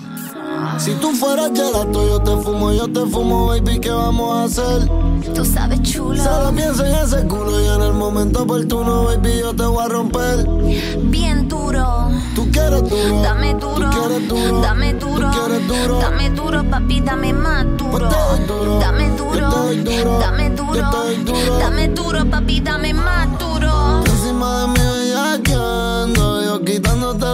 Si 0.79 0.93
tú 0.95 1.13
fueras 1.13 1.51
gelato, 1.55 2.07
yo 2.07 2.21
te 2.21 2.37
fumo, 2.43 2.73
yo 2.73 2.87
te 2.87 3.01
fumo, 3.07 3.47
baby, 3.47 3.81
¿qué 3.81 3.91
vamos 3.91 4.37
a 4.37 4.45
hacer? 4.45 4.89
Tú 5.35 5.45
sabes, 5.45 5.83
chulo. 5.83 6.23
Solo 6.23 6.53
piensa 6.53 6.87
en 6.89 6.95
ese 6.97 7.27
culo 7.27 7.61
y 7.61 7.67
en 7.67 7.83
el 7.83 7.93
momento 7.95 8.43
oportuno, 8.43 9.05
baby, 9.05 9.41
yo 9.41 9.55
te 9.55 9.65
voy 9.65 9.85
a 9.85 9.89
romper. 9.89 10.47
Bien 11.05 11.49
duro. 11.49 12.11
Tú 12.35 12.51
quieres 12.53 12.89
duro. 12.89 13.23
Dame 13.23 13.55
duro. 13.55 13.91
Tú 13.91 13.99
quieres 13.99 14.29
duro. 14.29 14.61
Dame 14.61 14.95
duro. 14.95 15.31
Tú 15.31 15.39
quieres 15.39 15.69
duro. 15.69 15.99
Dame 15.99 16.31
duro, 16.31 16.65
papi, 16.71 17.01
dame 17.01 17.33
más 17.33 17.65
duro. 17.77 18.09
duro. 18.47 18.79
Dame 18.79 19.11
duro. 19.17 19.51
Dame 20.21 20.51
duro. 20.51 20.91
Dame 21.59 21.89
duro, 21.89 22.25
papi, 22.31 22.61
dame 22.61 22.93
más 22.95 23.39
duro. 23.39 24.05
Encima 24.05 24.61
de 24.61 24.67
mi 24.69 24.79
bellaqueando, 24.79 26.43
yo 26.45 26.65
quitándote 26.65 27.25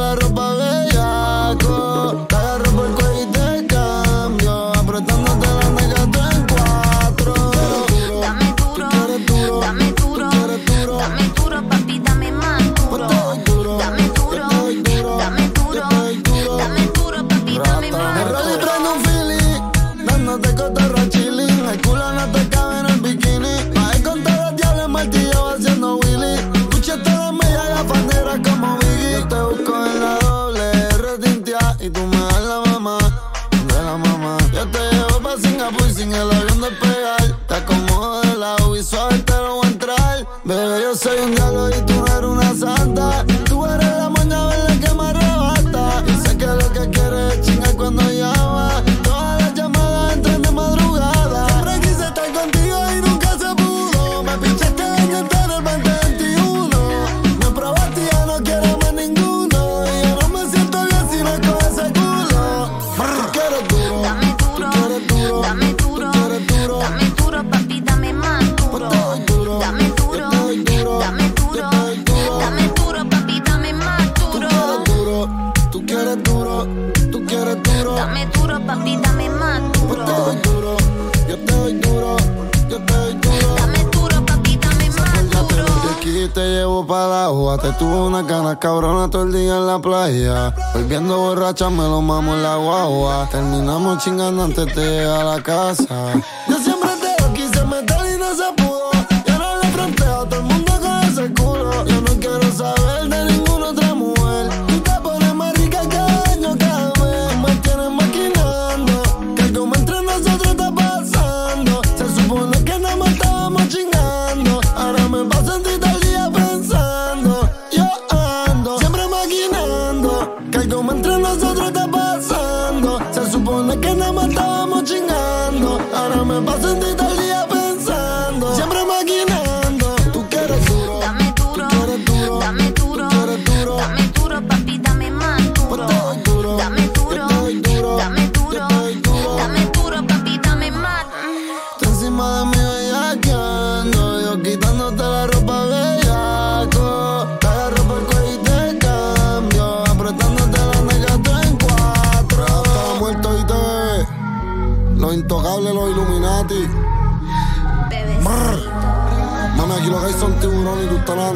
la. 86.87 87.59
Te 87.59 87.73
tuvo 87.73 88.07
una 88.07 88.27
cana 88.27 88.59
cabrona 88.59 89.09
todo 89.09 89.23
el 89.23 89.33
día 89.33 89.57
en 89.57 89.67
la 89.67 89.79
playa. 89.79 90.55
Volviendo 90.75 91.17
borracha 91.19 91.71
me 91.71 91.83
lo 91.83 92.01
mamo 92.01 92.35
en 92.35 92.43
la 92.43 92.57
guagua. 92.57 93.29
Terminamos 93.31 94.03
chingando 94.03 94.45
antes 94.45 94.75
de 94.75 95.03
ir 95.03 95.07
a 95.07 95.25
la 95.25 95.43
casa. 95.43 96.13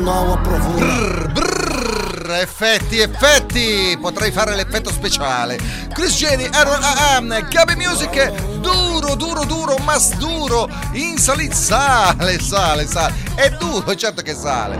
nuova 0.06 0.36
profumo. 0.38 0.76
Brr, 0.76 1.32
brr, 1.32 2.30
effetti, 2.40 3.00
effetti! 3.00 3.98
Potrei 4.00 4.30
fare 4.30 4.54
l'effetto 4.54 4.92
speciale. 4.92 5.58
Cristiani, 5.92 6.44
R.A.M., 6.44 6.80
ah, 6.80 7.16
ah, 7.16 7.20
mm, 7.20 7.48
Gabi 7.50 7.74
Music, 7.74 8.30
duro, 8.60 9.16
duro, 9.16 9.44
duro, 9.44 9.76
mas 9.78 10.14
duro, 10.16 10.68
in 10.92 11.18
salita, 11.18 11.56
sale, 11.56 12.38
sale, 12.38 12.86
sale. 12.86 13.14
È 13.34 13.50
duro, 13.50 13.92
certo 13.96 14.22
che 14.22 14.34
sale. 14.34 14.78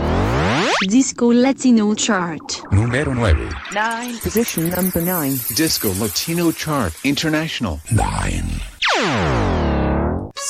Disco 0.85 1.33
Latino 1.33 1.91
Chart. 1.93 2.61
Numero 2.69 3.13
9. 3.13 3.47
9. 3.73 4.19
Position 4.21 4.71
number 4.73 5.03
9. 5.03 5.37
Disco 5.49 5.93
Latino 5.97 6.51
Chart 6.55 6.95
International. 7.01 7.77
9. 7.89 8.76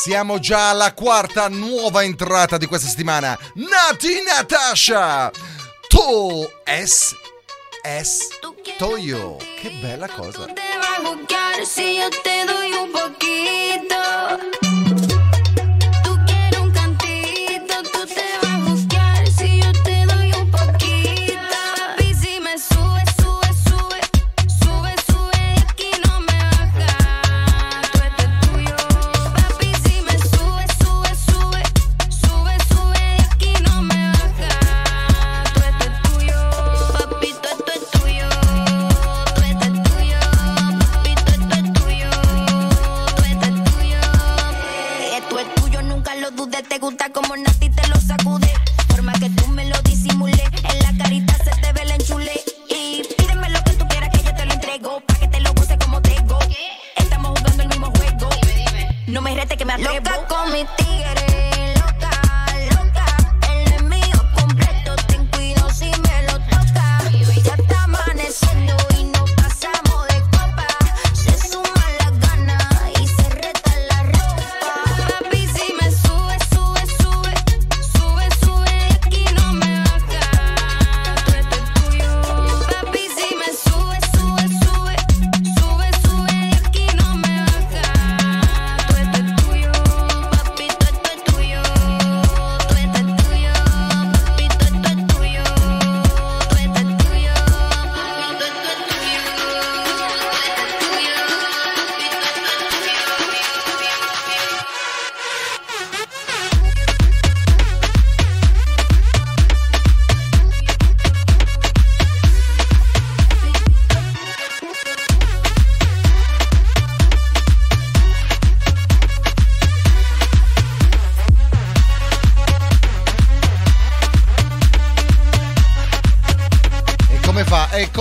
Siamo 0.08 0.40
già 0.40 0.70
alla 0.70 0.94
quarta 0.94 1.50
nuova 1.50 2.02
entrata 2.02 2.56
di 2.56 2.66
questa 2.66 2.88
settimana. 2.88 3.38
Nati 3.56 4.24
Natasha! 4.26 5.30
To 5.90 6.50
S 6.64 7.14
S 7.84 8.28
Toyo. 8.78 9.36
Che 9.60 9.70
bella 9.82 10.08
cosa. 10.08 10.46
Te 10.46 10.54
bajo, 10.80 11.26
claro, 11.26 11.66
si 11.66 12.00
un 12.00 12.90
poquito. 12.90 14.67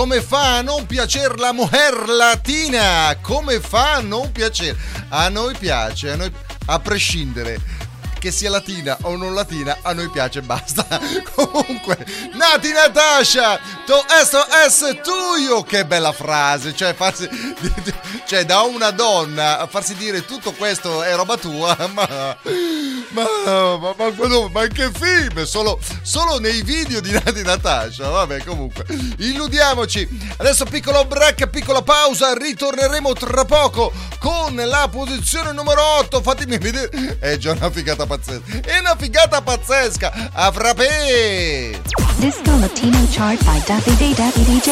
Come 0.07 0.21
fa 0.21 0.55
a 0.55 0.61
non 0.61 0.85
piacere 0.85 1.35
la 1.35 1.51
mujer 1.51 2.07
latina? 2.07 3.13
Come 3.21 3.59
fa 3.59 3.95
a 3.95 3.99
non 3.99 4.31
piacere? 4.31 4.77
A 5.09 5.27
noi 5.27 5.53
piace, 5.57 6.11
a, 6.11 6.15
noi, 6.15 6.31
a 6.67 6.79
prescindere 6.79 7.59
che 8.17 8.31
sia 8.31 8.49
latina 8.49 8.97
o 9.01 9.17
non 9.17 9.33
latina, 9.33 9.79
a 9.81 9.91
noi 9.91 10.09
piace, 10.09 10.41
basta. 10.41 10.87
Comunque, 11.35 11.97
Nati 12.35 12.71
Natasha, 12.71 13.59
to 13.85 14.01
esto 14.21 14.45
es 14.65 15.01
tuyo, 15.03 15.63
che 15.63 15.85
bella 15.85 16.13
frase, 16.13 16.73
cioè, 16.73 16.93
farsi, 16.93 17.27
cioè 18.25 18.45
da 18.45 18.61
una 18.61 18.91
donna 18.91 19.59
a 19.59 19.67
farsi 19.67 19.93
dire 19.95 20.23
tutto 20.23 20.53
questo 20.53 21.03
è 21.03 21.13
roba 21.15 21.35
tua, 21.35 21.75
ma... 21.91 22.37
Ma, 23.17 23.77
ma, 23.77 23.93
ma, 23.97 24.13
ma, 24.15 24.49
ma 24.51 24.67
che 24.67 24.91
film? 24.93 25.43
Solo, 25.45 25.79
solo 26.03 26.37
nei 26.39 26.61
video 26.61 26.99
di 26.99 27.11
Nati 27.11 27.41
Natasha. 27.41 28.09
Vabbè, 28.09 28.43
comunque, 28.43 28.85
illudiamoci. 29.17 30.07
Adesso 30.37 30.65
piccolo 30.65 31.03
break, 31.05 31.47
piccola 31.47 31.81
pausa. 31.81 32.33
Ritorneremo 32.33 33.13
tra 33.13 33.43
poco 33.45 33.91
con 34.19 34.53
la 34.55 34.87
posizione 34.91 35.51
numero 35.51 35.81
8. 35.99 36.21
Fatemi 36.21 36.59
vedere. 36.59 37.17
È 37.19 37.37
già 37.37 37.53
una 37.53 37.71
figata 37.71 38.05
pazzesca. 38.05 38.59
È 38.61 38.77
una 38.77 38.95
figata 38.95 39.41
pazzesca. 39.41 40.29
A 40.33 40.51
frappè! 40.51 41.79
Disco 42.17 42.57
Latino 42.59 43.03
Chart 43.09 43.43
by 43.43 43.63
Davide 43.65 44.13
Davide 44.13 44.59
DJ. 44.59 44.69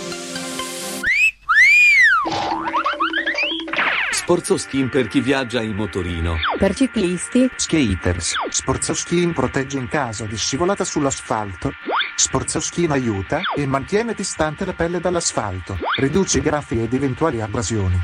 Sporzo 4.13 4.57
Skin 4.57 4.89
per 4.89 5.07
chi 5.07 5.21
viaggia 5.21 5.61
in 5.61 5.77
motorino. 5.77 6.35
Per 6.59 6.75
ciclisti, 6.75 7.49
Skaters. 7.55 8.35
Sportsoskin 8.49 9.33
protegge 9.33 9.79
in 9.79 9.87
caso 9.87 10.25
di 10.25 10.37
scivolata 10.37 10.83
sull'asfalto. 10.83 11.71
Sportsoskin 12.17 12.91
aiuta 12.91 13.39
e 13.55 13.67
mantiene 13.67 14.15
distante 14.15 14.65
la 14.65 14.73
pelle 14.73 14.99
dall'asfalto. 14.99 15.79
Riduce 16.01 16.39
i 16.39 16.41
graffi 16.41 16.83
ed 16.83 16.93
eventuali 16.93 17.41
abrasioni. 17.41 17.97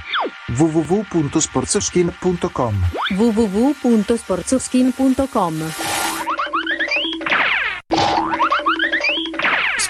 www.sportsoskin.com 0.55 2.75
www.sportsoskin.com 3.17 5.73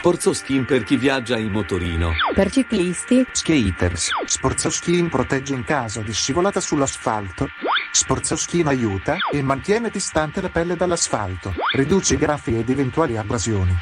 Sporzo 0.02 0.32
Skin 0.32 0.64
per 0.64 0.82
chi 0.82 0.96
viaggia 0.96 1.38
in 1.38 1.52
motorino. 1.52 2.10
Per 2.34 2.50
ciclisti, 2.50 3.24
Skaters. 3.30 4.10
Sportsoskin 4.24 5.08
protegge 5.08 5.54
in 5.54 5.62
caso 5.62 6.00
di 6.00 6.12
scivolata 6.12 6.58
sull'asfalto. 6.58 7.46
Sportsoskin 7.92 8.66
aiuta 8.66 9.14
e 9.30 9.40
mantiene 9.42 9.90
distante 9.90 10.40
la 10.40 10.48
pelle 10.48 10.74
dall'asfalto. 10.74 11.54
Riduce 11.76 12.14
i 12.14 12.16
graffi 12.16 12.58
ed 12.58 12.68
eventuali 12.68 13.16
abrasioni. 13.16 13.76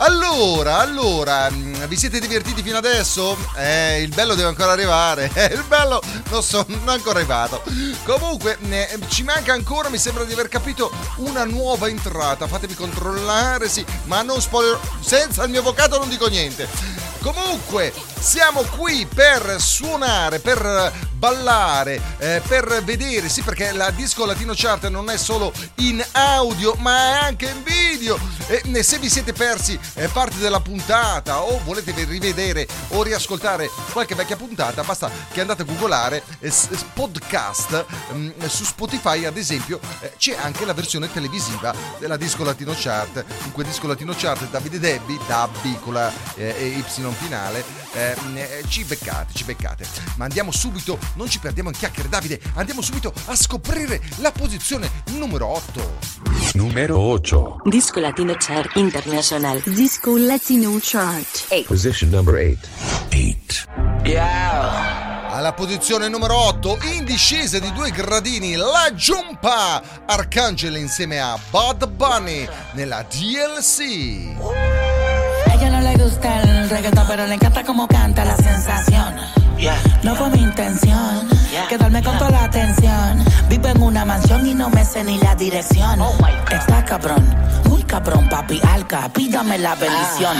Allora, 0.00 0.78
allora, 0.78 1.48
vi 1.86 1.96
siete 1.96 2.18
divertiti 2.20 2.62
fino 2.62 2.76
adesso? 2.76 3.36
Eh, 3.56 4.02
il 4.02 4.12
bello 4.14 4.34
deve 4.34 4.48
ancora 4.48 4.72
arrivare, 4.72 5.30
eh, 5.34 5.52
il 5.52 5.64
bello 5.68 6.02
non, 6.30 6.42
so, 6.42 6.64
non 6.68 6.88
è 6.88 6.92
ancora 6.92 7.18
arrivato. 7.18 7.62
Comunque, 8.04 8.58
eh, 8.68 8.98
ci 9.08 9.22
manca 9.22 9.52
ancora, 9.52 9.88
mi 9.88 9.98
sembra 9.98 10.24
di 10.24 10.32
aver 10.32 10.48
capito, 10.48 10.90
una 11.16 11.44
nuova 11.44 11.88
entrata, 11.88 12.46
fatemi 12.46 12.74
controllare, 12.74 13.68
sì, 13.68 13.84
ma 14.04 14.22
non 14.22 14.40
spoiler, 14.40 14.78
senza 15.00 15.44
il 15.44 15.50
mio 15.50 15.60
avvocato 15.60 15.98
non 15.98 16.08
dico 16.08 16.26
niente. 16.26 16.97
Comunque, 17.20 17.92
siamo 18.20 18.62
qui 18.62 19.06
per 19.06 19.56
suonare, 19.58 20.38
per 20.38 20.92
ballare, 21.18 22.00
eh, 22.18 22.40
per 22.46 22.82
vedere, 22.84 23.28
sì 23.28 23.42
perché 23.42 23.72
la 23.72 23.90
Disco 23.90 24.24
Latino 24.24 24.52
Chart 24.54 24.86
non 24.88 25.10
è 25.10 25.16
solo 25.16 25.52
in 25.76 26.02
audio 26.12 26.74
ma 26.78 26.96
è 26.96 27.24
anche 27.24 27.46
in 27.46 27.62
video. 27.64 28.18
E 28.46 28.82
se 28.82 28.98
vi 28.98 29.10
siete 29.10 29.32
persi 29.32 29.78
eh, 29.94 30.08
parte 30.08 30.38
della 30.38 30.60
puntata 30.60 31.42
o 31.42 31.60
volete 31.64 31.92
rivedere 32.04 32.66
o 32.88 33.02
riascoltare 33.02 33.68
qualche 33.92 34.14
vecchia 34.14 34.36
puntata 34.36 34.82
basta 34.82 35.10
che 35.32 35.40
andate 35.40 35.62
a 35.62 35.64
googolare 35.64 36.22
eh, 36.38 36.52
podcast 36.94 37.84
mm, 38.14 38.30
su 38.46 38.64
Spotify 38.64 39.26
ad 39.26 39.36
esempio 39.36 39.80
eh, 40.00 40.14
c'è 40.16 40.36
anche 40.40 40.64
la 40.64 40.72
versione 40.72 41.12
televisiva 41.12 41.74
della 41.98 42.16
Disco 42.16 42.44
Latino 42.44 42.74
Chart. 42.76 43.24
Dunque 43.42 43.64
Disco 43.64 43.86
Latino 43.86 44.14
Chart 44.16 44.48
Davide 44.48 44.78
Debbi 44.78 45.18
Dabbi 45.26 45.78
con 45.82 45.94
la 45.94 46.10
eh, 46.36 46.54
Y 47.08 47.14
finale 47.14 47.64
eh, 47.92 48.14
eh, 48.34 48.64
ci 48.68 48.84
beccate 48.84 49.32
ci 49.34 49.44
beccate 49.44 49.86
ma 50.16 50.24
andiamo 50.24 50.50
subito 50.50 50.98
non 51.14 51.28
ci 51.28 51.38
perdiamo 51.38 51.70
in 51.70 51.76
chiacchiere 51.76 52.08
Davide 52.08 52.40
andiamo 52.54 52.82
subito 52.82 53.12
a 53.26 53.36
scoprire 53.36 54.00
la 54.16 54.32
posizione 54.32 54.90
numero 55.06 55.46
8 55.46 56.28
Numero 56.54 56.98
8. 56.98 57.60
Disco 57.64 58.00
Latino 58.00 58.34
Chart 58.38 58.74
International. 58.76 59.60
Disco 59.64 60.16
Latino 60.16 60.78
Chart 60.80 61.64
Position 61.66 62.08
number 62.10 62.34
8. 62.34 62.68
Alla 65.30 65.52
posizione 65.52 66.08
numero 66.08 66.36
8, 66.36 66.78
in 66.94 67.04
discesa 67.04 67.58
di 67.58 67.70
due 67.72 67.90
gradini, 67.90 68.54
la 68.56 68.90
Jumpa 68.92 70.04
Arcangelo 70.06 70.78
insieme 70.78 71.20
a 71.20 71.38
Bud 71.50 71.86
Bunny 71.86 72.48
nella 72.72 73.04
DLC. 73.08 74.87
A 75.58 75.60
ella 75.60 75.70
no 75.70 75.80
le 75.80 75.96
gusta 75.96 76.40
el 76.42 76.70
reggaetón, 76.70 77.04
pero 77.08 77.26
le 77.26 77.34
encanta 77.34 77.64
cómo 77.64 77.88
canta 77.88 78.24
la 78.24 78.36
sensación. 78.36 79.16
No 80.04 80.14
fue 80.14 80.30
mi 80.30 80.42
intención 80.42 81.28
quedarme 81.68 82.00
con 82.00 82.16
toda 82.16 82.30
la 82.30 82.44
atención. 82.44 83.24
Vivo 83.48 83.66
en 83.66 83.82
una 83.82 84.04
mansión 84.04 84.46
y 84.46 84.54
no 84.54 84.70
me 84.70 84.84
sé 84.84 85.02
ni 85.02 85.18
la 85.18 85.34
dirección. 85.34 85.98
Está 86.52 86.84
cabrón, 86.84 87.24
cabrón, 87.88 88.28
papi 88.28 88.60
alca. 88.68 89.08
Pídame 89.12 89.58
la 89.58 89.74
bendición. 89.74 90.36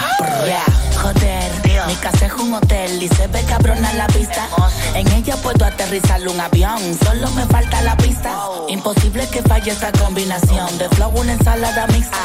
Yeah, 0.46 0.64
Joder, 1.02 1.86
mi 1.86 1.94
casa 1.96 2.26
es 2.26 2.32
un 2.34 2.54
hotel 2.54 3.02
y 3.02 3.08
se 3.08 3.26
ve 3.28 3.42
cabrona 3.44 3.92
la 3.94 4.06
vista. 4.08 4.46
En 4.94 5.10
ella 5.12 5.36
puedo 5.36 5.64
aterrizar 5.64 6.20
un 6.28 6.38
avión, 6.38 6.78
solo 7.04 7.30
me 7.30 7.44
falta 7.46 7.80
la 7.82 7.96
pista. 7.96 8.36
Imposible 8.68 9.26
que 9.28 9.42
falle 9.42 9.70
esta 9.70 9.90
combinación 9.92 10.78
de 10.78 10.88
flow, 10.90 11.10
una 11.18 11.32
ensalada 11.32 11.86
mixta. 11.88 12.18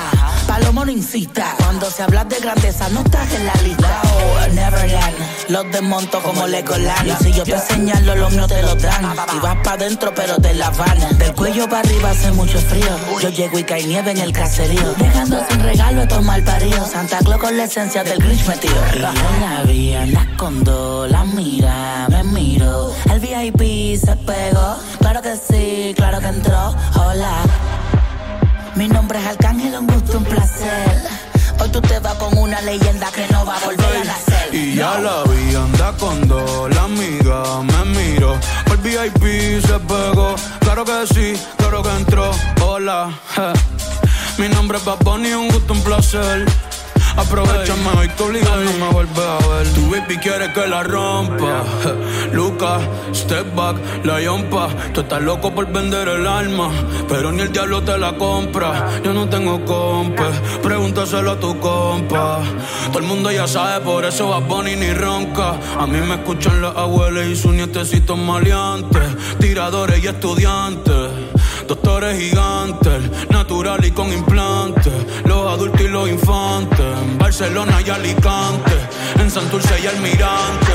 Palomo 0.48 0.86
no 0.86 0.92
incita, 0.92 1.56
cuando 1.60 1.90
se 1.90 2.04
habla 2.04 2.26
de 2.26 2.40
grandeza 2.40 2.90
no 2.90 3.02
estás 3.02 3.32
en 3.34 3.46
la 3.46 3.54
lista. 3.64 4.02
Oh, 4.04 4.48
Neverland, 4.54 5.16
los 5.50 5.72
desmonto 5.72 6.22
como 6.22 6.48
Legoland. 6.48 7.08
Y 7.08 7.24
si 7.24 7.32
yo 7.32 7.44
te 7.44 7.58
señalo, 7.60 8.16
los 8.16 8.32
míos 8.34 8.48
te 8.48 8.62
lo 8.62 8.76
dan. 8.76 9.16
Y 9.36 9.40
vas 9.40 9.58
pa' 9.64 9.78
dentro, 9.78 10.14
pero 10.14 10.38
te 10.38 10.54
la 10.54 10.70
van. 10.72 11.18
Del 11.18 11.34
cuello 11.34 11.70
para 11.70 11.80
arriba 11.80 12.10
hace 12.10 12.32
mucho 12.32 12.60
frío. 12.60 12.90
Yo 13.22 13.30
llego 13.30 13.58
y 13.58 13.64
cae 13.64 13.84
nieve 13.86 14.12
en 14.12 14.18
el 14.18 14.34
caserío. 14.34 14.94
Dejando 15.13 15.45
sin 15.47 15.60
regalo 15.62 15.99
a 16.02 16.04
estos 16.04 16.23
malparidos. 16.23 16.89
Santa 16.89 17.19
Claus 17.19 17.39
con 17.39 17.56
la 17.56 17.65
esencia 17.65 18.04
del 18.04 18.17
Grinch 18.17 18.47
metido. 18.47 18.73
Y 18.95 18.99
yo 18.99 19.12
la 19.41 19.63
vi, 19.63 19.95
dos, 20.63 21.10
la 21.10 21.23
mira, 21.23 22.08
me 22.10 22.23
miro. 22.23 22.91
El 23.12 23.19
VIP 23.19 23.99
se 23.99 24.15
pegó, 24.15 24.76
claro 24.99 25.21
que 25.21 25.36
sí, 25.38 25.93
claro 25.95 26.19
que 26.19 26.28
entró. 26.28 26.76
Hola. 26.95 27.43
Mi 28.76 28.88
nombre 28.88 29.19
es 29.19 29.28
Arcángel, 29.28 29.76
un 29.76 29.88
gusto, 29.88 30.17
un 30.17 30.23
placer. 30.23 31.02
Hoy 31.60 31.69
tú 31.69 31.80
te 31.82 31.99
vas 31.99 32.15
con 32.15 32.36
una 32.38 32.60
leyenda 32.62 33.12
que 33.12 33.28
no 33.32 33.45
va 33.45 33.58
a 33.58 33.60
volver 33.65 33.86
a 33.86 34.04
nacer. 34.04 34.49
Y 34.54 34.76
ya 34.76 34.97
la 34.99 35.23
vi, 35.23 35.56
anda 35.56 35.93
con 35.93 36.28
dos, 36.28 36.73
la 36.73 36.84
amiga 36.84 37.62
me 37.62 37.86
miro. 37.99 38.36
El 38.65 38.78
VIP 38.78 39.63
se 39.63 39.80
pegó, 39.80 40.36
claro 40.60 40.84
que 40.84 41.08
sí, 41.13 41.39
claro 41.58 41.84
que 41.84 41.89
entró. 41.89 42.32
Hola. 42.65 43.12
Mi 44.38 44.48
nombre 44.48 44.78
es 44.78 44.86
Bad 44.86 45.00
Bunny, 45.04 45.32
un 45.34 45.50
gusto, 45.50 45.74
un 45.74 45.82
placer. 45.82 46.46
Aprovechame 47.15 47.89
hoy 48.00 48.10
que 48.10 48.24
obligado 48.24 48.63
no 48.63 48.74
me 48.74 48.91
vuelve 48.91 49.22
a 49.22 49.48
ver. 49.48 49.67
Tu 49.74 49.91
baby 49.91 50.17
quiere 50.17 50.52
que 50.52 50.65
la 50.67 50.82
rompa. 50.82 51.63
je. 51.84 52.34
Luca, 52.34 52.80
step 53.13 53.54
back, 53.56 53.78
la 54.04 54.19
yompa. 54.19 54.69
Tú 54.93 55.02
estás 55.02 55.22
loco 55.22 55.54
por 55.54 55.72
vender 55.72 56.08
el 56.08 56.26
alma, 56.26 56.72
pero 57.08 57.32
ni 57.32 57.41
el 57.41 57.52
diablo 57.52 57.84
te 57.84 57.98
la 58.00 58.17
compra. 58.17 58.89
Yo 59.04 59.13
no 59.13 59.30
tengo 59.30 59.63
compa, 59.65 60.32
pregúntaselo 60.63 61.32
a 61.32 61.39
tu 61.39 61.60
compa. 61.60 62.39
Todo 62.88 63.00
el 63.00 63.06
mundo 63.06 63.32
ya 63.32 63.48
sabe, 63.48 63.86
por 63.86 64.06
eso 64.06 64.30
va 64.30 64.39
Bunny 64.39 64.76
ni 64.76 64.91
ronca. 64.93 65.56
A 65.80 65.86
mí 65.86 66.00
me 66.00 66.15
escuchan 66.15 66.62
las 66.63 66.76
abuelas 66.76 67.28
y 67.28 67.36
sus 67.36 67.54
nietecitos 67.54 68.17
maleantes, 68.17 69.04
tiradores 69.39 70.04
y 70.04 70.08
estudiantes. 70.08 71.03
Doctores 71.67 72.19
gigantes, 72.19 73.30
natural 73.30 73.84
y 73.86 73.91
con 73.91 74.12
implantes. 74.12 74.93
Los 75.26 75.47
adultos 75.47 75.82
y 75.82 75.88
los 75.88 76.10
infantes. 76.10 76.86
En 77.02 77.17
Barcelona 77.17 77.80
y 77.86 77.89
Alicante. 77.89 78.73
En 79.19 79.32
Santurce 79.32 79.80
y 79.82 79.88
Almirante. 79.88 80.73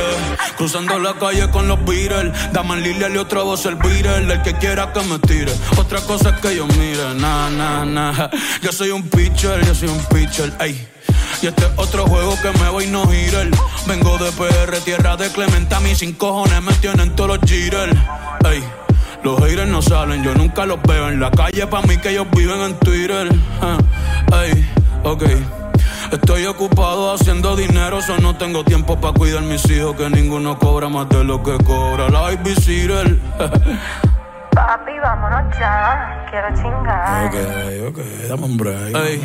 Cruzando 0.56 0.98
la 0.98 1.14
calle 1.14 1.50
con 1.50 1.68
los 1.68 1.84
Beatles. 1.84 2.32
Daman 2.52 2.82
Lilia 2.82 3.08
y 3.08 3.16
otra 3.18 3.42
voz 3.42 3.66
el 3.66 3.76
Beatle. 3.76 4.32
El 4.32 4.42
que 4.42 4.54
quiera 4.54 4.92
que 4.92 5.00
me 5.02 5.18
tire. 5.18 5.52
Otra 5.76 6.00
cosa 6.00 6.30
es 6.30 6.40
que 6.40 6.56
yo 6.56 6.66
mire. 6.66 7.14
Na, 7.16 7.50
na, 7.50 7.84
na. 7.84 8.30
Yo 8.62 8.72
soy 8.72 8.90
un 8.90 9.02
pitcher, 9.08 9.64
yo 9.66 9.74
soy 9.74 9.88
un 9.88 10.04
pitcher. 10.06 10.52
Ey. 10.60 10.88
Y 11.42 11.46
este 11.46 11.64
es 11.64 11.70
otro 11.76 12.06
juego 12.06 12.34
que 12.42 12.50
me 12.58 12.68
voy 12.70 12.86
no 12.86 13.06
girar. 13.08 13.48
Vengo 13.86 14.16
de 14.18 14.32
PR, 14.32 14.78
tierra 14.84 15.16
de 15.16 15.30
Clemente. 15.30 15.74
A 15.74 15.80
mí 15.80 15.94
sin 15.94 16.14
cojones 16.14 16.62
me 16.62 16.72
tienen 16.74 17.14
todos 17.14 17.38
los 17.38 17.50
jitters. 17.50 17.94
Ey. 18.44 18.87
Los 19.22 19.38
haters 19.40 19.68
no 19.68 19.82
salen, 19.82 20.22
yo 20.22 20.34
nunca 20.34 20.64
los 20.64 20.80
veo 20.82 21.08
en 21.08 21.20
la 21.20 21.30
calle. 21.30 21.66
Pa' 21.66 21.82
mí 21.82 21.96
que 21.98 22.10
ellos 22.10 22.26
viven 22.32 22.60
en 22.60 22.78
Twitter. 22.78 23.28
Ah, 23.60 23.78
Ey, 24.44 24.68
ok. 25.02 25.24
Estoy 26.12 26.46
ocupado 26.46 27.12
haciendo 27.12 27.54
dinero, 27.56 28.00
so 28.00 28.16
no 28.18 28.36
tengo 28.36 28.64
tiempo 28.64 28.98
para 28.98 29.12
cuidar 29.12 29.42
mis 29.42 29.68
hijos. 29.70 29.94
Que 29.96 30.08
ninguno 30.08 30.58
cobra 30.58 30.88
más 30.88 31.08
de 31.08 31.24
lo 31.24 31.42
que 31.42 31.56
cobra 31.64 32.08
la 32.08 32.32
Ivy 32.32 32.54
Cyril. 32.54 33.20
Papi, 34.54 34.92
vámonos 35.02 35.56
ya. 35.58 36.26
Quiero 36.30 36.48
chingar. 36.56 37.26
Ok, 37.26 37.34
ok, 37.88 37.98
dame 38.28 38.44
un 38.44 38.56
break. 38.56 38.96
Ey, 38.96 39.20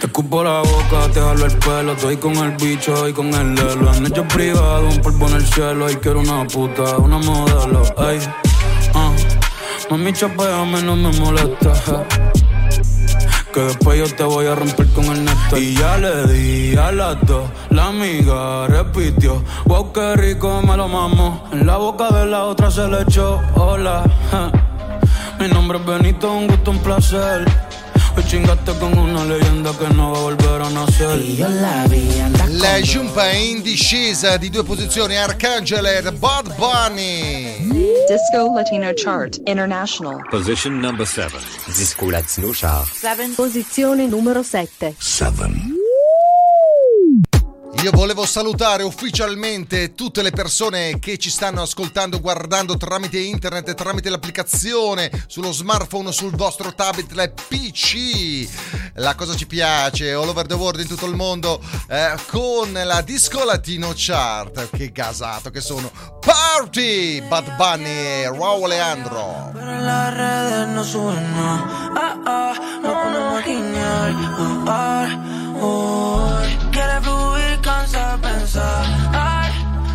te 0.00 0.06
escupo 0.06 0.42
la 0.42 0.60
boca, 0.60 1.08
te 1.12 1.20
jalo 1.20 1.46
el 1.46 1.58
pelo. 1.58 1.92
Estoy 1.92 2.16
con 2.16 2.36
el 2.36 2.50
bicho 2.56 3.08
y 3.08 3.12
con 3.12 3.32
el 3.32 3.54
lelo. 3.54 3.90
Han 3.90 4.06
hecho 4.06 4.26
privado, 4.28 4.88
un 4.88 5.00
polvo 5.00 5.28
en 5.28 5.36
el 5.36 5.46
cielo. 5.46 5.90
Y 5.90 5.96
quiero 5.96 6.20
una 6.20 6.44
puta, 6.46 6.98
una 6.98 7.18
modelo. 7.18 7.82
Ey, 8.10 8.18
ah, 8.26 8.44
mami, 9.90 10.12
chapeame, 10.12 10.82
no 10.82 10.96
me 10.96 11.12
molesta. 11.18 11.72
Que 13.52 13.60
después 13.60 13.98
yo 13.98 14.16
te 14.16 14.24
voy 14.24 14.46
a 14.46 14.54
romper 14.54 14.88
con 14.88 15.04
el 15.04 15.24
neto. 15.24 15.56
Y 15.56 15.74
ya 15.74 15.96
le 15.98 16.26
di 16.26 16.76
a 16.76 16.90
las 16.90 17.24
dos. 17.26 17.48
La 17.70 17.86
amiga 17.86 18.66
repitió. 18.66 19.44
Wow, 19.66 19.92
qué 19.92 20.16
rico 20.16 20.60
me 20.62 20.76
lo 20.76 20.88
mamo. 20.88 21.44
En 21.52 21.66
la 21.66 21.76
boca 21.76 22.10
de 22.10 22.26
la 22.26 22.44
otra 22.44 22.70
se 22.70 22.88
le 22.88 23.02
echó. 23.02 23.40
Hola. 23.54 24.02
Mi 25.38 25.48
nombre 25.48 25.78
es 25.78 25.86
Benito, 25.86 26.32
un 26.32 26.48
gusto, 26.48 26.70
un 26.72 26.78
placer. 26.78 27.44
Hoy 28.16 28.22
chingaste 28.22 28.78
con 28.78 28.96
una 28.96 29.24
leyenda 29.24 29.74
che 29.76 29.88
non 29.88 30.12
va 30.12 30.18
a 30.18 30.20
volver 30.20 30.60
a 30.60 30.68
nacer. 30.68 31.18
Io 31.18 31.48
la 31.48 31.84
vi 31.88 32.22
La 32.58 32.80
giunta 32.80 33.28
in 33.32 33.60
discesa 33.60 34.36
di 34.36 34.50
due 34.50 34.62
posizioni, 34.62 35.16
Arcangelo 35.16 35.88
e 35.88 36.12
Bad 36.12 36.54
Bunny. 36.54 37.66
Disco 38.06 38.52
Latino 38.54 38.92
Chart 38.94 39.40
International. 39.44 40.26
Position 40.30 40.78
number 40.78 41.06
7. 41.06 41.36
Disco 41.66 42.08
Latino 42.08 42.50
Chart. 42.52 43.34
Posizione 43.34 44.06
numero 44.06 44.44
7. 44.44 44.94
Io 47.82 47.90
volevo 47.90 48.24
salutare 48.24 48.82
ufficialmente 48.82 49.94
tutte 49.94 50.22
le 50.22 50.30
persone 50.30 50.98
che 50.98 51.18
ci 51.18 51.28
stanno 51.28 51.62
ascoltando, 51.62 52.20
guardando 52.20 52.76
tramite 52.76 53.18
internet, 53.18 53.74
tramite 53.74 54.08
l'applicazione, 54.08 55.10
sullo 55.26 55.52
smartphone, 55.52 56.10
sul 56.12 56.34
vostro 56.34 56.74
tablet, 56.74 57.12
le 57.12 57.30
PC. 57.30 58.48
La 58.94 59.14
cosa 59.14 59.34
ci 59.36 59.46
piace, 59.46 60.12
all 60.12 60.28
over 60.28 60.46
the 60.46 60.54
world, 60.54 60.80
in 60.80 60.86
tutto 60.86 61.06
il 61.06 61.14
mondo, 61.14 61.60
eh, 61.88 62.14
con 62.30 62.72
la 62.72 63.02
Disco 63.02 63.44
Latino 63.44 63.92
Chart. 63.94 64.70
Che 64.70 64.90
gasato 64.90 65.50
che 65.50 65.60
sono. 65.60 65.90
Party! 66.20 67.20
Bad 67.22 67.56
Bunny 67.56 67.88
e 67.88 68.30
Raul 68.30 68.68
Leandro. 68.68 69.50
Pero 69.52 69.70
en 69.72 69.84
las 69.84 70.14
redes 70.14 70.68
no 70.68 70.84
suben 70.84 71.36
nada. 71.36 71.90
Ah, 71.96 72.20
ah, 72.24 72.54
nos 72.82 72.94
ponemos 72.94 73.44
a 75.54 75.60
guiñar. 75.60 75.64
Uy. 75.64 76.70
Quiere 76.72 77.00
fluir, 77.00 77.60
cansa 77.60 78.18
pensar. 78.20 78.86
Ay, 79.12 79.52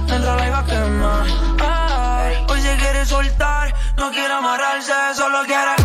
dentro 0.07 0.35
la 0.35 0.47
iba 0.47 0.59
a 0.59 0.65
quemar. 0.65 1.27
Ay, 1.59 2.45
hoy 2.49 2.61
se 2.61 2.75
quiere 2.77 3.05
soltar, 3.05 3.73
no 3.97 4.11
quiere 4.11 4.33
amarrarse, 4.33 4.93
solo 5.15 5.39
quiere, 5.45 5.79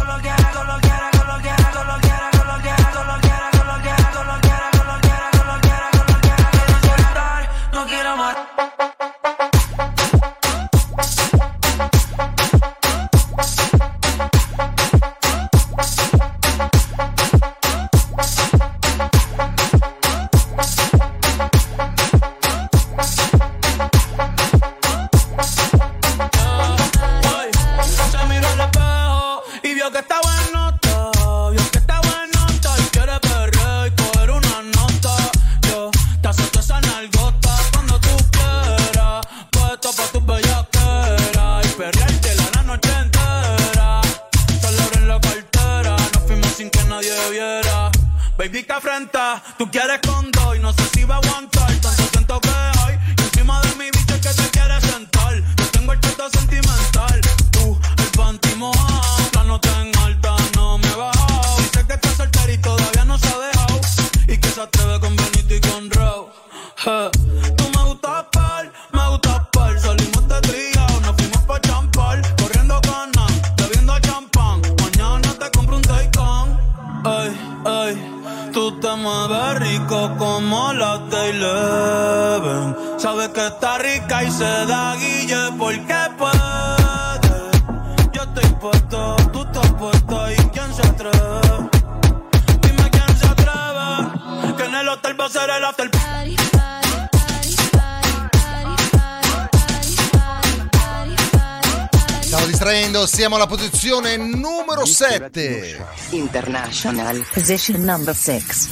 distraendo, 102.54 103.04
siamo 103.06 103.34
alla 103.34 103.46
posizione 103.46 104.16
numero 104.16 104.86
7. 104.86 105.84
International. 106.10 107.26
Position 107.32 107.82
number 107.82 108.14
6. 108.14 108.68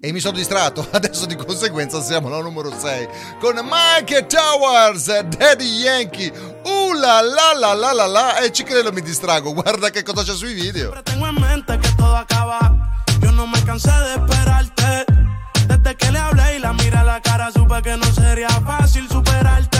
E 0.00 0.12
mi 0.12 0.20
sono 0.20 0.36
distratto, 0.36 0.86
adesso 0.92 1.26
di 1.26 1.34
conseguenza 1.34 2.00
siamo 2.00 2.28
alla 2.28 2.42
numero 2.42 2.72
6 2.72 3.08
con 3.40 3.58
Mike 3.68 4.26
Towers, 4.26 5.06
Daddy 5.22 5.80
Yankee. 5.82 6.32
Uh 6.64 6.92
la 6.92 7.20
la 7.20 7.52
la 7.58 7.74
la 7.74 7.92
la 7.92 8.06
la 8.06 8.38
e 8.38 8.52
ci 8.52 8.62
credo 8.62 8.92
mi 8.92 9.02
distrago, 9.02 9.52
guarda 9.52 9.90
che 9.90 10.04
cosa 10.04 10.22
c'è 10.22 10.32
sui 10.32 10.54
video. 10.54 10.92
Tengo 11.02 11.26
en 11.26 11.40
mente 11.40 11.76
que 11.76 11.92
todo 11.96 12.14
acaba. 12.14 12.70
Yo 13.20 13.32
no 13.32 13.48
me 13.48 13.60
cansé 13.64 13.90
de 13.90 14.14
esperarte. 14.14 15.06
Desde 15.66 15.96
que 15.96 16.12
le 16.12 16.18
hablé 16.20 16.56
y 16.56 16.60
la 16.60 16.72
miré 16.72 16.98
a 16.98 17.02
la 17.02 17.20
cara, 17.20 17.50
supe 17.50 17.82
que 17.82 17.96
no 17.96 18.06
sería 18.12 18.48
fácil 18.64 19.08
superarte. 19.08 19.79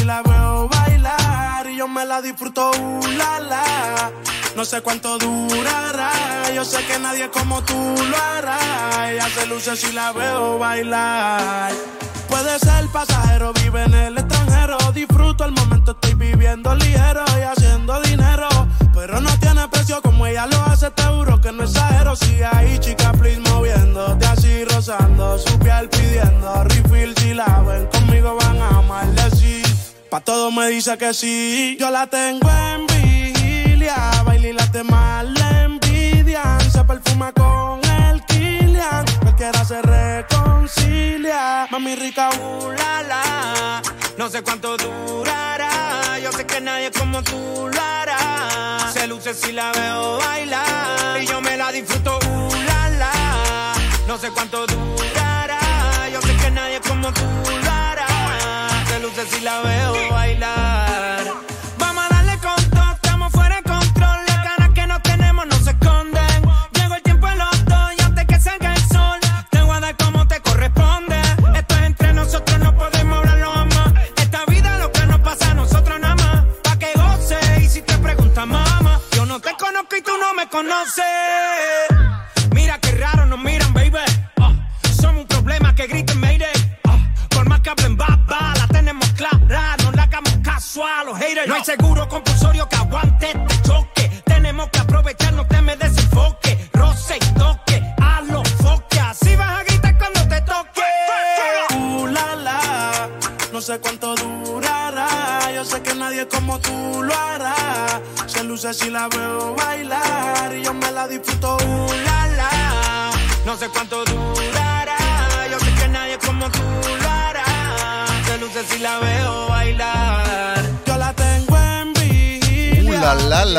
Si 0.00 0.06
la 0.06 0.22
veo 0.22 0.68
bailar 0.68 1.66
y 1.68 1.76
yo 1.76 1.86
me 1.86 2.04
la 2.04 2.22
disfruto. 2.22 2.70
Uh, 2.70 3.06
la, 3.18 3.40
la. 3.40 4.10
No 4.56 4.64
sé 4.64 4.80
cuánto 4.80 5.18
durará. 5.18 6.10
Yo 6.54 6.64
sé 6.64 6.78
que 6.86 6.98
nadie 6.98 7.30
como 7.30 7.62
tú 7.62 7.74
lo 7.74 8.16
hará. 8.16 9.10
Ella 9.12 9.28
se 9.28 9.46
luce 9.46 9.76
si 9.76 9.92
la 9.92 10.12
veo 10.12 10.58
bailar. 10.58 11.72
Puede 12.28 12.58
ser 12.58 12.86
pasajero, 12.92 13.52
vive 13.52 13.82
en 13.84 13.94
el 13.94 14.18
extranjero. 14.18 14.78
Disfruto 14.94 15.44
el 15.44 15.52
momento, 15.52 15.92
estoy 15.92 16.14
viviendo 16.14 16.74
ligero 16.74 17.24
y 17.38 17.42
haciendo 17.42 18.00
dinero. 18.02 18.48
Pero 18.94 19.20
no 19.20 19.30
tiene 19.38 19.68
precio 19.68 20.00
como 20.02 20.26
ella 20.26 20.46
lo 20.46 20.60
hace, 20.62 20.90
te 20.90 21.02
juro 21.02 21.40
que 21.40 21.52
no 21.52 21.64
exagero. 21.64 22.16
Si 22.16 22.40
hay 22.42 22.78
chica, 22.78 23.12
please 23.12 23.40
moviéndote 23.40 24.26
así, 24.26 24.64
rozando 24.64 25.38
su 25.38 25.58
piel 25.58 25.88
pidiendo 25.88 26.64
refill. 26.64 27.14
Si 27.18 27.34
la 27.34 27.62
ven 27.66 27.88
Pa' 30.10 30.20
todo 30.20 30.50
me 30.50 30.66
dice 30.66 30.98
que 30.98 31.14
sí. 31.14 31.76
Yo 31.78 31.88
la 31.88 32.08
tengo 32.08 32.50
en 32.50 32.84
vigilia. 32.88 34.10
Baila 34.24 34.48
y 34.48 34.52
la 34.52 34.66
temas 34.72 35.24
le 35.24 35.62
envidian. 35.62 36.60
Se 36.68 36.82
perfuma 36.82 37.30
con 37.32 37.80
el 37.84 38.20
Kilian. 38.24 39.04
Cualquiera 39.20 39.64
se 39.64 39.80
reconcilia. 39.80 41.68
Mami 41.70 41.94
rica, 41.94 42.28
uh, 42.40 42.70
la, 42.72 43.02
la. 43.04 43.82
No 44.18 44.28
sé 44.28 44.42
cuánto 44.42 44.76
durará. 44.76 46.18
Yo 46.20 46.32
sé 46.32 46.44
que 46.44 46.60
nadie 46.60 46.90
como 46.90 47.22
tú 47.22 47.68
lo 47.72 47.80
hará. 47.80 48.90
Se 48.92 49.06
luce 49.06 49.32
si 49.32 49.52
la 49.52 49.70
veo 49.70 50.18
bailar. 50.18 51.22
Y 51.22 51.26
yo 51.26 51.40
me 51.40 51.56
la 51.56 51.70
disfruto, 51.70 52.18
uh, 52.18 52.52
la, 52.66 52.90
la. 52.98 53.12
No 54.08 54.18
sé 54.18 54.32
cuánto 54.32 54.66
durará. 54.66 55.60
Yo 56.12 56.20
sé 56.20 56.34
que 56.34 56.50
nadie 56.50 56.80
como 56.80 57.12
tú 57.12 57.22
lo 57.22 57.58
hará 57.58 57.69
luces 59.10 59.40
y 59.40 59.44
la 59.44 59.60
veo 59.62 60.10
bailar. 60.10 61.49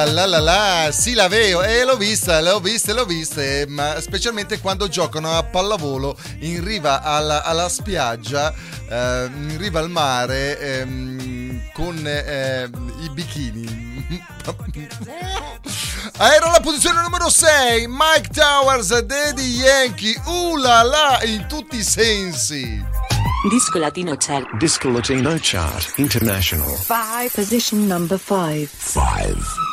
La 0.06 0.26
la 0.26 0.26
la 0.26 0.40
la 0.40 0.92
sì 0.92 1.14
la 1.14 1.28
veo, 1.28 1.62
e 1.62 1.84
l'ho 1.84 1.96
vista, 1.96 2.42
l'ho 2.42 2.60
viste, 2.60 2.94
l'ho 2.94 3.06
viste, 3.06 3.66
ma 3.68 4.00
specialmente 4.00 4.60
quando 4.60 4.88
giocano 4.88 5.38
a 5.38 5.44
pallavolo 5.44 6.18
in 6.40 6.64
riva 6.64 7.02
alla, 7.02 7.44
alla 7.44 7.70
spiaggia, 7.70 8.54
eh, 8.90 9.30
in 9.32 9.58
riva 9.58 9.80
al 9.80 9.90
mare, 9.90 10.60
ehm, 10.60 11.72
con 11.74 12.02
eh, 12.06 12.70
i 13.02 13.10
bikini. 13.10 13.90
Era 16.18 16.50
la 16.50 16.60
posizione 16.62 17.02
numero 17.02 17.30
6, 17.30 17.86
Mike 17.88 18.30
Towers, 18.34 19.00
Daddy 19.02 19.44
Yankee, 19.44 20.20
uh 20.26 20.58
la 20.58 20.82
la, 20.82 21.22
in 21.24 21.46
tutti 21.48 21.78
i 21.78 21.84
sensi. 21.84 22.84
Disco 23.50 23.78
Latino 23.80 24.16
Chart. 24.18 24.48
Disco 24.58 24.90
Latino 24.90 25.36
Chart 25.40 25.94
International. 25.96 26.76
5. 26.78 27.30
Position 27.34 27.88
number 27.88 28.20
5. 28.20 28.70
5. 28.78 29.71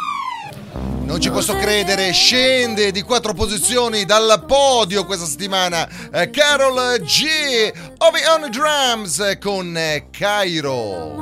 Non 1.03 1.21
ci 1.21 1.31
posso 1.31 1.57
credere, 1.57 2.13
scende 2.13 2.91
di 2.91 3.01
quattro 3.03 3.33
posizioni 3.33 4.05
dal 4.05 4.45
podio 4.47 5.07
questa 5.07 5.25
settimana 5.25 5.89
eh, 6.13 6.29
Carol 6.29 7.01
G. 7.01 7.25
Ovi 7.99 8.21
on 8.35 8.51
Drums 8.51 9.19
eh, 9.21 9.39
con 9.39 9.75
eh, 9.77 10.09
Cairo. 10.11 11.17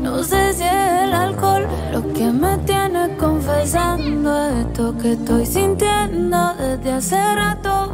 No 0.00 0.22
sé 0.22 0.52
si 0.52 0.62
es 0.62 1.02
el 1.04 1.12
alcohol 1.14 1.66
lo 1.90 2.12
que 2.12 2.30
me 2.30 2.58
tiene 2.66 3.16
confesando 3.16 4.30
esto 4.60 4.94
que 4.98 5.12
estoy 5.12 5.46
sintiendo 5.46 6.54
desde 6.58 6.92
hace 6.92 7.34
rato. 7.34 7.92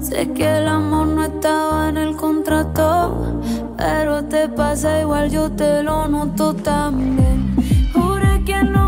Sé 0.00 0.32
que 0.32 0.58
el 0.58 0.68
amor 0.68 1.06
no 1.06 1.24
estaba 1.24 1.88
en 1.88 1.96
el 1.96 2.16
contrato, 2.16 3.40
pero 3.76 4.24
te 4.24 4.48
pasa 4.48 5.00
igual, 5.00 5.30
yo 5.30 5.50
te 5.50 5.82
lo 5.82 6.06
noto 6.08 6.54
también. 6.54 7.56
Juré 7.92 8.42
que 8.44 8.62
no 8.62 8.83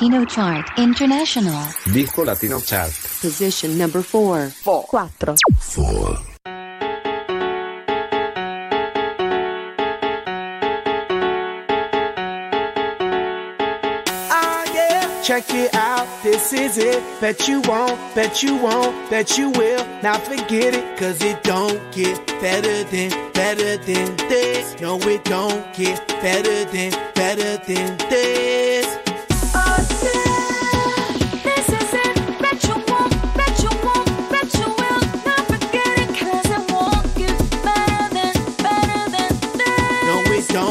Latino 0.00 0.24
Chart 0.26 0.64
International. 0.78 1.60
Disco 1.92 2.22
Latino 2.24 2.60
Chart. 2.60 2.92
Position 3.20 3.76
number 3.76 4.00
4. 4.00 4.46
4. 4.46 4.94
Ah, 14.30 14.64
yeah. 14.72 15.22
Check 15.24 15.52
it 15.52 15.74
out, 15.74 16.06
this 16.22 16.52
is 16.52 16.78
it. 16.78 17.02
Bet 17.20 17.48
you 17.48 17.60
won't, 17.62 17.98
bet 18.14 18.40
you 18.40 18.54
won't, 18.54 19.10
bet 19.10 19.36
you 19.36 19.50
will. 19.50 19.84
Now 20.04 20.18
forget 20.18 20.74
it, 20.76 20.96
cause 20.96 21.20
it 21.24 21.42
don't 21.42 21.80
get 21.90 22.24
better 22.40 22.84
than, 22.84 23.10
better 23.32 23.76
than 23.78 24.16
this. 24.28 24.80
No, 24.80 24.96
it 25.00 25.24
don't 25.24 25.74
get 25.74 26.06
better 26.22 26.64
than, 26.66 26.92
better 27.16 27.56
than 27.66 27.98
this. 28.08 28.08
This 28.10 28.67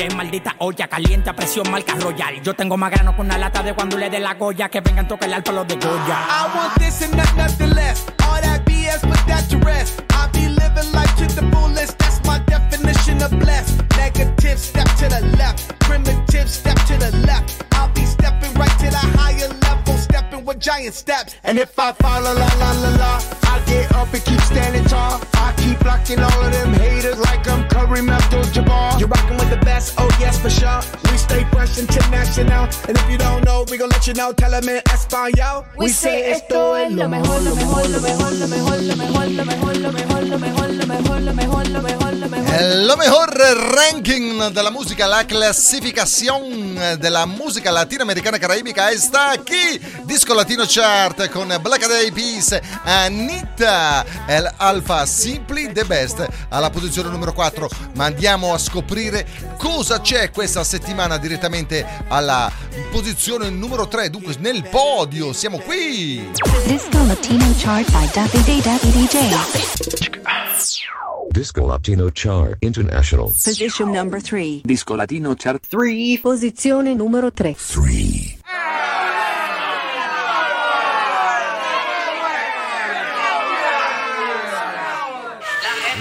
qué 0.00 0.14
maldita 0.14 0.54
olla 0.58 0.88
caliente 0.88 1.28
a 1.28 1.34
presión 1.34 1.70
marca 1.70 1.94
royal. 1.94 2.40
Yo 2.42 2.54
tengo 2.54 2.76
más 2.76 2.90
grano 2.90 3.14
con 3.14 3.26
una 3.26 3.36
lata 3.36 3.62
de 3.62 3.74
cuando 3.74 3.98
le 3.98 4.08
dé 4.08 4.18
la 4.18 4.34
goya, 4.34 4.68
que 4.70 4.80
vengan 4.80 5.06
tocar 5.06 5.28
el 5.28 5.34
alto 5.34 5.52
los 5.52 5.66
de 5.66 5.76
Goya. 5.76 6.18
I 6.26 6.56
want 6.56 6.74
this 6.78 7.02
and 7.02 7.16
not 7.16 7.36
nothing 7.36 7.74
less. 7.74 8.06
All 8.24 8.40
that 8.40 8.64
BS, 8.64 9.00
put 9.02 9.26
that 9.26 9.48
to 9.50 9.58
rest. 9.58 10.02
I 10.12 10.28
be 10.32 10.48
living 10.48 10.92
life 10.92 11.14
to 11.16 11.26
the 11.26 11.46
fullest. 11.52 11.98
That's 11.98 12.24
my 12.24 12.38
definition 12.46 13.22
of 13.22 13.30
blessed. 13.38 13.82
Negative, 13.96 14.58
step 14.58 14.88
to 15.00 15.08
the 15.08 15.20
left. 15.36 15.78
Primitive, 15.80 16.48
step 16.48 16.76
to 16.86 16.96
the 16.96 17.14
left. 17.26 17.69
Giant 20.60 20.94
steps. 20.94 21.34
And 21.42 21.58
if 21.58 21.76
I 21.78 21.92
fall, 21.92 22.22
la 22.22 22.32
la 22.32 22.48
la 22.58 22.72
la 22.72 22.90
la, 22.96 23.20
I 23.44 23.60
get 23.66 23.90
up 23.94 24.12
and 24.12 24.24
keep 24.24 24.40
standing 24.42 24.84
tall. 24.84 25.20
I 25.34 25.52
keep 25.56 25.78
blocking 25.80 26.20
all 26.20 26.42
of 26.44 26.52
them 26.52 26.72
haters 26.74 27.18
like 27.18 27.48
I'm 27.48 27.66
Kareem 27.68 28.10
Abdul-Jabbar. 28.10 29.00
You're 29.00 29.08
rocking 29.08 29.38
with 29.38 29.50
the 29.50 29.64
best, 29.64 29.94
oh 29.98 30.08
yes 30.20 30.38
for 30.38 30.50
sure. 30.50 30.80
We 31.10 31.16
stay 31.18 31.44
fresh 31.50 31.78
international, 31.78 32.68
and 32.86 32.96
if 32.96 33.10
you 33.10 33.18
don't 33.18 33.44
know, 33.44 33.64
we 33.70 33.78
gon' 33.78 33.88
let 33.88 34.06
you 34.06 34.14
know. 34.14 34.32
Tell 34.32 34.54
'em 34.54 34.68
in 34.68 34.82
Espanol. 34.92 35.64
We 35.76 35.88
say 35.88 36.30
esto 36.32 36.76
es 36.76 36.92
lo 36.92 37.08
mejor, 37.08 37.42
lo 37.42 37.54
mejor, 37.54 37.88
lo 37.88 38.00
mejor, 38.00 38.32
lo 38.32 38.46
mejor, 38.46 38.80
lo 38.82 38.96
mejor, 38.96 39.28
lo 39.28 39.44
mejor, 39.44 39.76
lo 39.76 39.92
mejor, 39.92 40.24
lo 40.26 40.38
mejor, 40.38 40.70
lo 40.70 40.86
mejor, 40.86 41.20
lo 41.20 41.34
mejor, 41.34 41.68
lo 41.68 41.80
mejor, 41.82 42.14
lo 42.14 42.28
mejor. 42.28 42.60
Lo 42.60 42.96
mejor 42.96 43.30
ranking 43.74 44.52
della 44.52 44.70
musica, 44.70 45.06
la 45.06 45.24
classificación 45.24 46.74
della 46.98 47.24
musica 47.24 47.70
latinoamericana 47.72 48.38
caraibica 48.38 48.90
está 48.90 49.32
aquí. 49.32 49.80
Disco 50.04 50.34
Latino 50.34 50.49
Chart 50.66 51.28
con 51.30 51.56
Black 51.60 51.82
Eyed 51.88 52.12
Peas, 52.12 52.58
Anita, 52.84 54.04
El 54.26 54.52
Alpha 54.56 55.06
Simply 55.06 55.72
the 55.72 55.84
Best 55.84 56.26
alla 56.48 56.70
posizione 56.70 57.08
numero 57.08 57.32
4. 57.32 57.68
Ma 57.94 58.06
andiamo 58.06 58.52
a 58.52 58.58
scoprire 58.58 59.26
cosa 59.56 60.00
c'è 60.00 60.30
questa 60.30 60.64
settimana 60.64 61.18
direttamente 61.18 61.86
alla 62.08 62.50
posizione 62.90 63.48
numero 63.50 63.86
3. 63.88 64.10
Dunque 64.10 64.36
nel 64.38 64.68
podio 64.68 65.32
siamo 65.32 65.58
qui. 65.58 66.30
Disco 66.64 67.04
Latino 67.04 67.52
Chart 67.56 67.90
by 67.90 68.10
David 68.12 68.62
David 68.62 68.92
DJ. 68.92 69.18
Disco 71.30 71.64
Latino 71.64 72.08
Chart 72.12 72.56
International. 72.58 73.26
Position 73.26 73.90
number 73.90 74.20
3. 74.20 74.62
Disco 74.64 74.94
Latino 74.96 75.34
Chart 75.36 75.64
3. 75.68 76.18
Posizione 76.20 76.92
numero 76.92 77.32
3. 77.32 77.54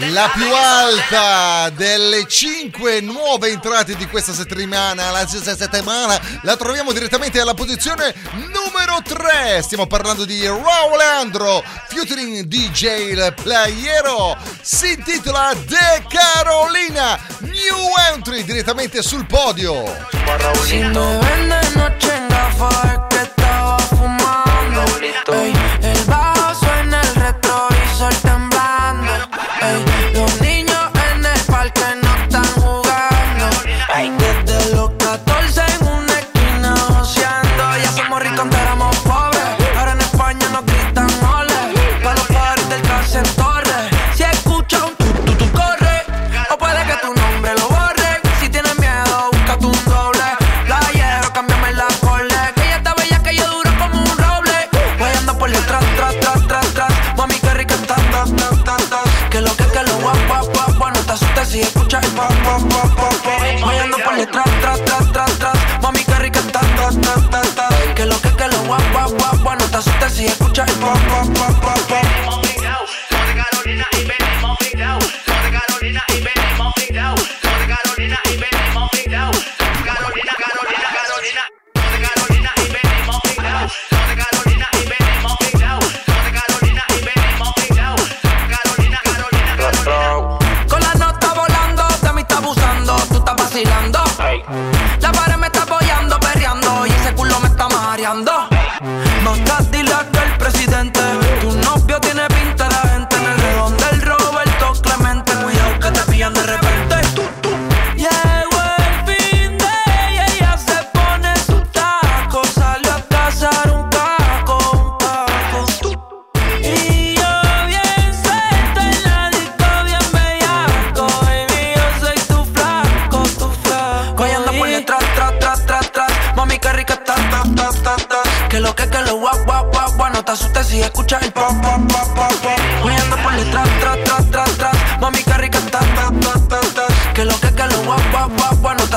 La 0.08 0.32
più 0.34 0.47
alta 0.54 1.70
delle 1.72 2.26
5 2.26 3.02
nuove 3.02 3.50
entrate 3.50 3.97
di 3.97 4.08
questa 4.08 4.32
settimana, 4.32 5.12
la 5.12 5.28
stessa 5.28 5.58
settimana, 5.58 6.18
la 6.43 6.56
troviamo 6.56 6.93
direttamente 6.93 7.41
alla 7.41 7.54
posizione 7.54 8.14
numero 8.32 9.02
3. 9.04 9.62
Stiamo 9.62 9.88
parlando 9.88 10.24
di 10.24 10.45
Raul 10.45 11.02
Andro, 11.02 11.62
featuring 11.89 12.43
DJ 12.43 13.12
Il 13.12 13.34
Playero. 13.43 14.38
Si 14.62 14.93
intitola 14.93 15.54
The 15.68 16.06
Carolina, 16.08 17.20
new 17.39 18.14
entry 18.14 18.45
direttamente 18.45 19.02
sul 19.02 19.26
podio. 19.26 19.84
Si 20.64 20.78
me 20.78 20.93
ven 20.93 21.50
de 21.50 21.70
noche 21.76 22.16
en 22.16 22.28
gafas 22.30 22.86
es 22.86 23.00
que 23.10 23.22
estaba 23.24 23.78
fumando. 23.80 25.59
Pop, 70.80 70.98
pop, 71.08 71.36
pop, 71.36 71.62
pop. 71.62 71.79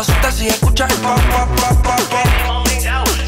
Asustes 0.02 0.34
si 0.34 0.48
escuchas 0.48 0.90
el 0.90 0.98
pop, 0.98 1.16
pop, 1.30 1.48
pop, 1.60 1.82
pop, 1.82 2.00
pop 2.10 2.26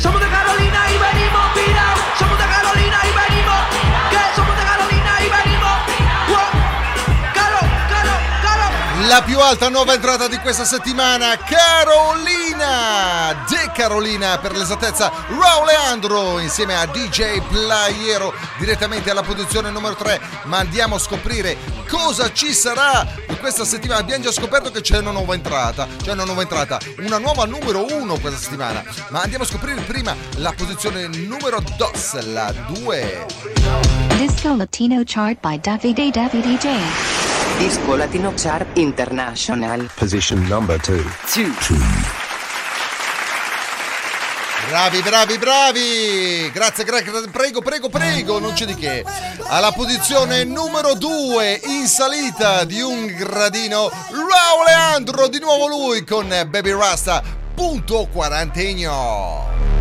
Somos 0.00 0.20
de 0.20 0.28
Carolina 0.28 0.90
y 0.90 0.98
venimos 0.98 1.54
virados. 1.54 2.00
Somos 2.18 2.36
de 2.36 2.46
Carolina 2.46 2.98
y 3.04 3.12
venimos. 3.22 3.60
¿Qué? 4.10 4.18
Somos 4.34 4.56
de 4.56 4.64
Carolina 4.64 5.20
y 5.20 5.28
venimos. 5.36 5.76
Wow. 6.28 6.50
Caro, 7.32 7.60
caro, 7.88 8.10
caro. 8.42 8.66
La 9.08 9.22
più 9.22 9.38
alta 9.38 9.68
nuova 9.68 9.94
entrata 9.94 10.26
di 10.26 10.36
questa 10.38 10.64
settimana, 10.64 11.38
Carolina! 11.38 13.44
De 13.48 13.70
Carolina, 13.72 14.38
per 14.38 14.56
l'esattezza, 14.56 15.12
Raul 15.28 15.66
Leandro 15.66 16.40
insieme 16.40 16.74
a 16.76 16.86
DJ 16.86 17.40
Playero 17.48 18.34
direttamente 18.58 19.10
alla 19.10 19.22
posizione 19.22 19.70
numero 19.70 19.94
3. 19.94 20.20
Ma 20.44 20.58
andiamo 20.58 20.96
a 20.96 20.98
scoprire 20.98 21.56
cosa 21.88 22.32
ci 22.32 22.52
sarà 22.52 23.06
questa 23.44 23.66
settimana. 23.66 24.00
Abbiamo 24.00 24.24
già 24.24 24.32
scoperto 24.32 24.70
che 24.70 24.80
c'è 24.80 25.00
una 25.00 25.10
nuova 25.10 25.34
entrata, 25.34 25.86
c'è 26.02 26.12
una 26.12 26.24
nuova 26.24 26.40
entrata, 26.40 26.78
una 26.96 27.18
nuova 27.18 27.44
numero 27.44 27.84
1 27.84 28.18
questa 28.18 28.40
settimana. 28.40 28.82
Ma 29.10 29.20
andiamo 29.20 29.44
a 29.44 29.46
scoprire 29.46 29.82
prima 29.82 30.16
la 30.38 30.54
posizione 30.56 31.06
numero 31.08 31.60
2, 31.60 32.22
la 32.32 32.50
2. 32.68 33.26
Disco 34.16 34.56
Latino 34.56 35.02
chart 35.04 35.40
by 35.40 35.60
Davide 35.60 36.10
Davide 36.10 36.56
J. 36.56 36.70
Disco 37.58 37.96
Latino 37.96 38.32
Chart 38.34 38.78
International. 38.78 39.90
Position 39.94 40.42
number 40.46 40.80
2. 40.80 42.23
Bravi, 44.74 45.02
bravi, 45.02 45.38
bravi! 45.38 46.50
Grazie, 46.52 46.82
grazie, 46.82 47.12
prego, 47.30 47.62
prego, 47.62 47.88
prego, 47.88 48.40
non 48.40 48.54
c'è 48.54 48.64
di 48.64 48.74
che. 48.74 49.04
Alla 49.46 49.70
posizione 49.70 50.42
numero 50.42 50.94
2 50.94 51.60
in 51.66 51.86
salita 51.86 52.64
di 52.64 52.80
un 52.80 53.06
gradino, 53.06 53.88
Raul 53.88 54.64
Leandro, 54.66 55.28
di 55.28 55.38
nuovo 55.38 55.68
lui 55.68 56.02
con 56.02 56.26
Baby 56.26 56.72
Rasta, 56.72 57.22
punto 57.54 58.08
quarantegno. 58.12 59.73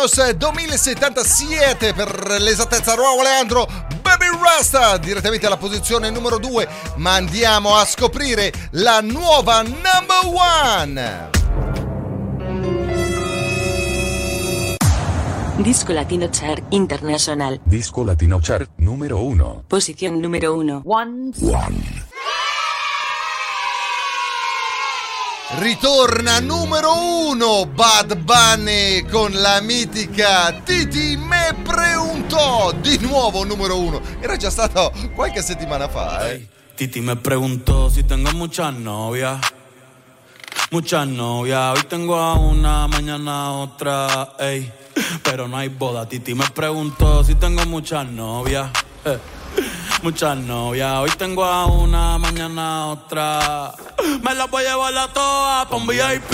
Años 0.00 0.34
2077 0.36 1.92
per 1.92 2.40
l'esattezza 2.40 2.94
Raul 2.94 3.22
Leandro 3.22 3.66
Baby 4.00 4.28
Rasta 4.42 4.96
direttamente 4.96 5.44
alla 5.44 5.58
posizione 5.58 6.08
numero 6.08 6.38
2 6.38 6.66
ma 6.96 7.16
andiamo 7.16 7.76
a 7.76 7.84
scoprire 7.84 8.50
la 8.72 9.02
nuova 9.02 9.60
number 9.60 10.22
one 10.24 11.28
Disco 15.56 15.92
Latino 15.92 16.26
Chart 16.30 16.62
International. 16.70 17.60
Disco 17.64 18.02
Latino 18.02 18.38
Chart 18.40 18.66
número 18.76 19.22
1. 19.22 19.64
Posición 19.66 20.18
número 20.18 20.54
1. 20.54 20.80
One. 20.86 21.32
Ritorna 25.58 26.38
numero 26.38 26.92
uno 27.26 27.66
Bad 27.66 28.16
Bunny 28.18 29.04
con 29.10 29.32
la 29.32 29.60
mitica 29.60 30.52
Titi 30.64 31.16
me 31.16 31.56
preguntò 31.62 32.72
di 32.80 32.96
nuovo 32.98 33.44
numero 33.44 33.76
uno. 33.78 34.00
Era 34.20 34.36
già 34.36 34.48
stato 34.48 34.92
qualche 35.14 35.42
settimana 35.42 35.88
fa, 35.88 36.30
eh. 36.30 36.46
Titi 36.76 37.00
me 37.00 37.16
preguntó 37.16 37.90
si 37.90 38.04
tengo 38.04 38.30
muchas 38.32 38.72
novias. 38.74 39.38
Muchas 40.70 41.06
novias, 41.08 41.76
hoy 41.76 41.82
tengo 41.88 42.16
a 42.16 42.34
una, 42.34 42.86
mañana 42.86 43.46
a 43.46 43.52
otra, 43.52 44.34
ey. 44.38 44.70
Pero 45.22 45.48
no 45.48 45.56
hay 45.56 45.68
boda. 45.68 46.06
Titi 46.06 46.32
me 46.32 46.48
preguntó 46.54 47.24
si 47.24 47.34
tengo 47.34 47.66
muchas 47.66 48.06
novias. 48.08 48.70
eh. 49.04 49.18
Muchas 50.02 50.36
novias, 50.38 50.96
hoy 50.98 51.10
tengo 51.18 51.44
a 51.44 51.66
una, 51.66 52.18
mañana 52.18 52.82
a 52.82 52.86
otra. 52.86 53.72
Me 54.22 54.34
las 54.34 54.50
voy 54.50 54.64
a 54.64 54.70
llevar 54.70 54.96
a 54.96 55.08
todas 55.12 55.66
pa' 55.66 55.76
un 55.76 55.86
VIP, 55.86 56.32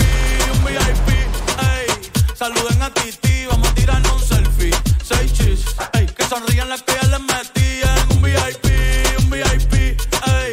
un 0.53 0.65
VIP, 0.65 1.09
ey. 1.09 2.11
Saluden 2.35 2.81
a 2.81 2.89
Titi, 2.93 3.45
vamos 3.47 3.67
a 3.67 3.73
tirarnos 3.73 4.13
un 4.13 4.27
selfie. 4.27 4.71
Seis 5.03 5.33
chis, 5.33 5.65
ey. 5.93 6.05
Que 6.05 6.23
sonrían 6.23 6.69
las 6.69 6.83
que 6.83 6.93
ya 6.93 7.07
les 7.07 7.19
metí 7.19 7.81
en 7.81 8.17
un 8.17 8.21
VIP, 8.21 9.19
un 9.19 9.29
VIP, 9.29 9.73
ey. 9.73 10.51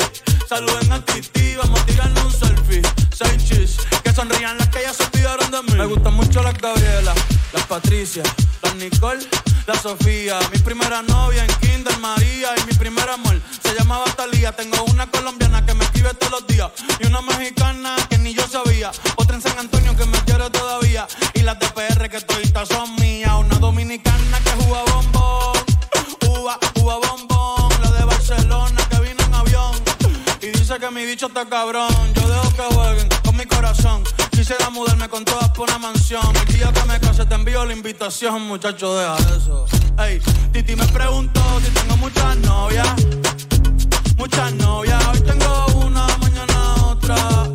Saluden 0.49 0.93
a 0.93 1.05
Titi, 1.05 1.57
vamos 1.57 1.81
a 1.81 1.87
tirarnos 1.87 2.25
un 2.25 2.33
selfie. 2.33 2.83
Seis 3.15 3.45
chis, 3.45 3.77
que 4.03 4.13
sonrían 4.13 4.59
las 4.59 4.69
que 4.69 4.83
ya 4.83 4.93
se 4.93 5.05
olvidaron 5.05 5.51
de 5.51 5.63
mí. 5.63 5.75
Me 5.79 5.87
gustan 5.87 6.15
mucho 6.15 6.43
las 6.43 6.55
Gabriela, 6.59 7.15
las 7.53 7.67
Patricia, 7.67 8.23
las 8.63 8.75
Nicole, 8.77 9.25
la 9.67 9.75
Sofía. 9.75 10.39
Mi 10.53 10.59
primera 10.59 11.03
novia 11.03 11.45
en 11.45 11.55
Kinder 11.61 11.97
María 11.99 12.51
y 12.59 12.67
mi 12.67 12.75
primer 12.75 13.09
amor 13.09 13.41
se 13.63 13.75
llamaba 13.75 14.05
Talía. 14.17 14.53
Tengo 14.53 14.83
una 14.85 15.07
colombiana 15.11 15.65
que 15.65 15.75
me 15.75 15.85
escribe 15.85 16.13
todos 16.15 16.33
los 16.33 16.47
días 16.47 16.71
y 17.01 17.07
una 17.07 17.23
mexicana 17.23 17.84
invitación, 37.85 38.41
muchacho, 38.47 38.97
deja 38.97 39.17
eso. 39.37 39.67
Ey, 39.99 40.19
Titi 40.53 40.75
me 40.75 40.87
preguntó 40.87 41.43
si 41.61 41.71
tengo 41.71 41.99
muchas 41.99 42.37
novias. 42.39 42.89
Muchas 44.17 44.55
novias, 44.55 45.07
hoy 45.09 45.21
tengo 45.21 45.67
una, 45.85 46.07
mañana 46.19 46.75
otra. 46.87 47.54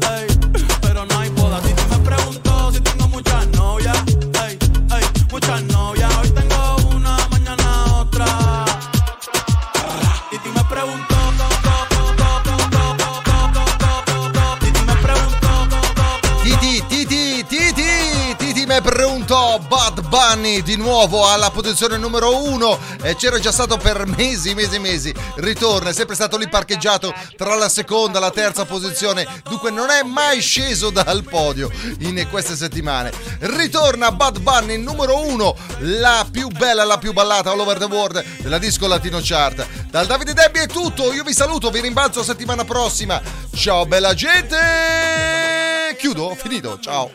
Di 20.59 20.75
nuovo 20.75 21.27
alla 21.27 21.49
posizione 21.49 21.97
numero 21.97 22.43
uno 22.43 22.77
e 23.01 23.15
c'era 23.15 23.39
già 23.39 23.51
stato 23.51 23.77
per 23.77 24.05
mesi, 24.05 24.53
mesi, 24.53 24.77
mesi. 24.77 25.11
Ritorna, 25.37 25.89
è 25.89 25.93
sempre 25.93 26.13
stato 26.13 26.37
lì 26.37 26.47
parcheggiato 26.47 27.11
tra 27.35 27.55
la 27.55 27.69
seconda 27.69 28.19
e 28.19 28.21
la 28.21 28.29
terza 28.29 28.65
posizione, 28.65 29.25
dunque 29.49 29.71
non 29.71 29.89
è 29.89 30.03
mai 30.03 30.41
sceso 30.41 30.91
dal 30.91 31.23
podio 31.23 31.71
in 31.99 32.27
queste 32.29 32.55
settimane. 32.55 33.11
Ritorna 33.39 34.11
Bad 34.11 34.41
Bunny 34.41 34.77
numero 34.77 35.25
uno, 35.25 35.55
la 35.79 36.27
più 36.29 36.49
bella, 36.49 36.83
la 36.83 36.99
più 36.99 37.13
ballata 37.13 37.49
all 37.49 37.59
over 37.59 37.79
the 37.79 37.85
world 37.85 38.23
della 38.41 38.59
disco 38.59 38.85
latino 38.85 39.19
chart. 39.23 39.65
Dal 39.89 40.05
Davide 40.05 40.33
Debbie 40.33 40.63
è 40.63 40.67
tutto, 40.67 41.13
io 41.13 41.23
vi 41.23 41.33
saluto, 41.33 41.71
vi 41.71 41.81
rimbalzo 41.81 42.21
settimana 42.21 42.63
prossima. 42.63 43.19
Ciao 43.55 43.87
bella 43.87 44.13
gente! 44.13 45.95
Chiudo, 45.97 46.35
finito, 46.35 46.77
ciao. 46.79 47.11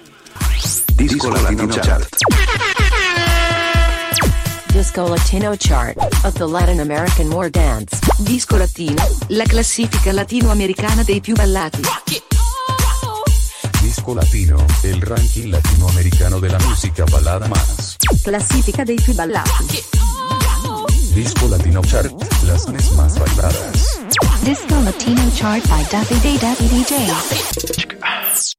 Disco 0.97 1.28
Latino 1.28 1.66
Chart. 1.66 2.74
Disco 4.75 5.07
Latino 5.07 5.55
Chart 5.55 5.97
of 6.25 6.35
the 6.35 6.49
Latin 6.49 6.81
American 6.81 7.31
War 7.31 7.49
Dance. 7.49 7.97
Disco 8.25 8.57
Latino, 8.57 9.01
la 9.29 9.45
classifica 9.45 10.11
latinoamericana 10.11 11.05
dei 11.05 11.20
più 11.20 11.33
ballati. 11.33 11.81
Disco 13.81 14.14
Latino, 14.14 14.66
el 14.83 15.01
ranking 15.01 15.53
latinoamericano 15.53 16.41
de 16.41 16.49
la 16.49 16.59
música 16.59 17.05
balada 17.05 17.47
más. 17.47 17.95
Classifica 18.25 18.83
dei 18.83 19.01
più 19.01 19.14
ballati. 19.14 19.81
Disco 21.12 21.47
Latino 21.47 21.81
Chart, 21.81 22.11
las 22.43 22.66
más 22.97 23.16
bailadas. 23.16 24.01
Disco 24.41 24.81
Latino 24.81 25.31
Chart 25.37 25.64
by 25.68 25.87
Daffy 25.89 26.18
Day 26.18 26.37
Daffy 26.37 26.66
DJ. 26.66 28.54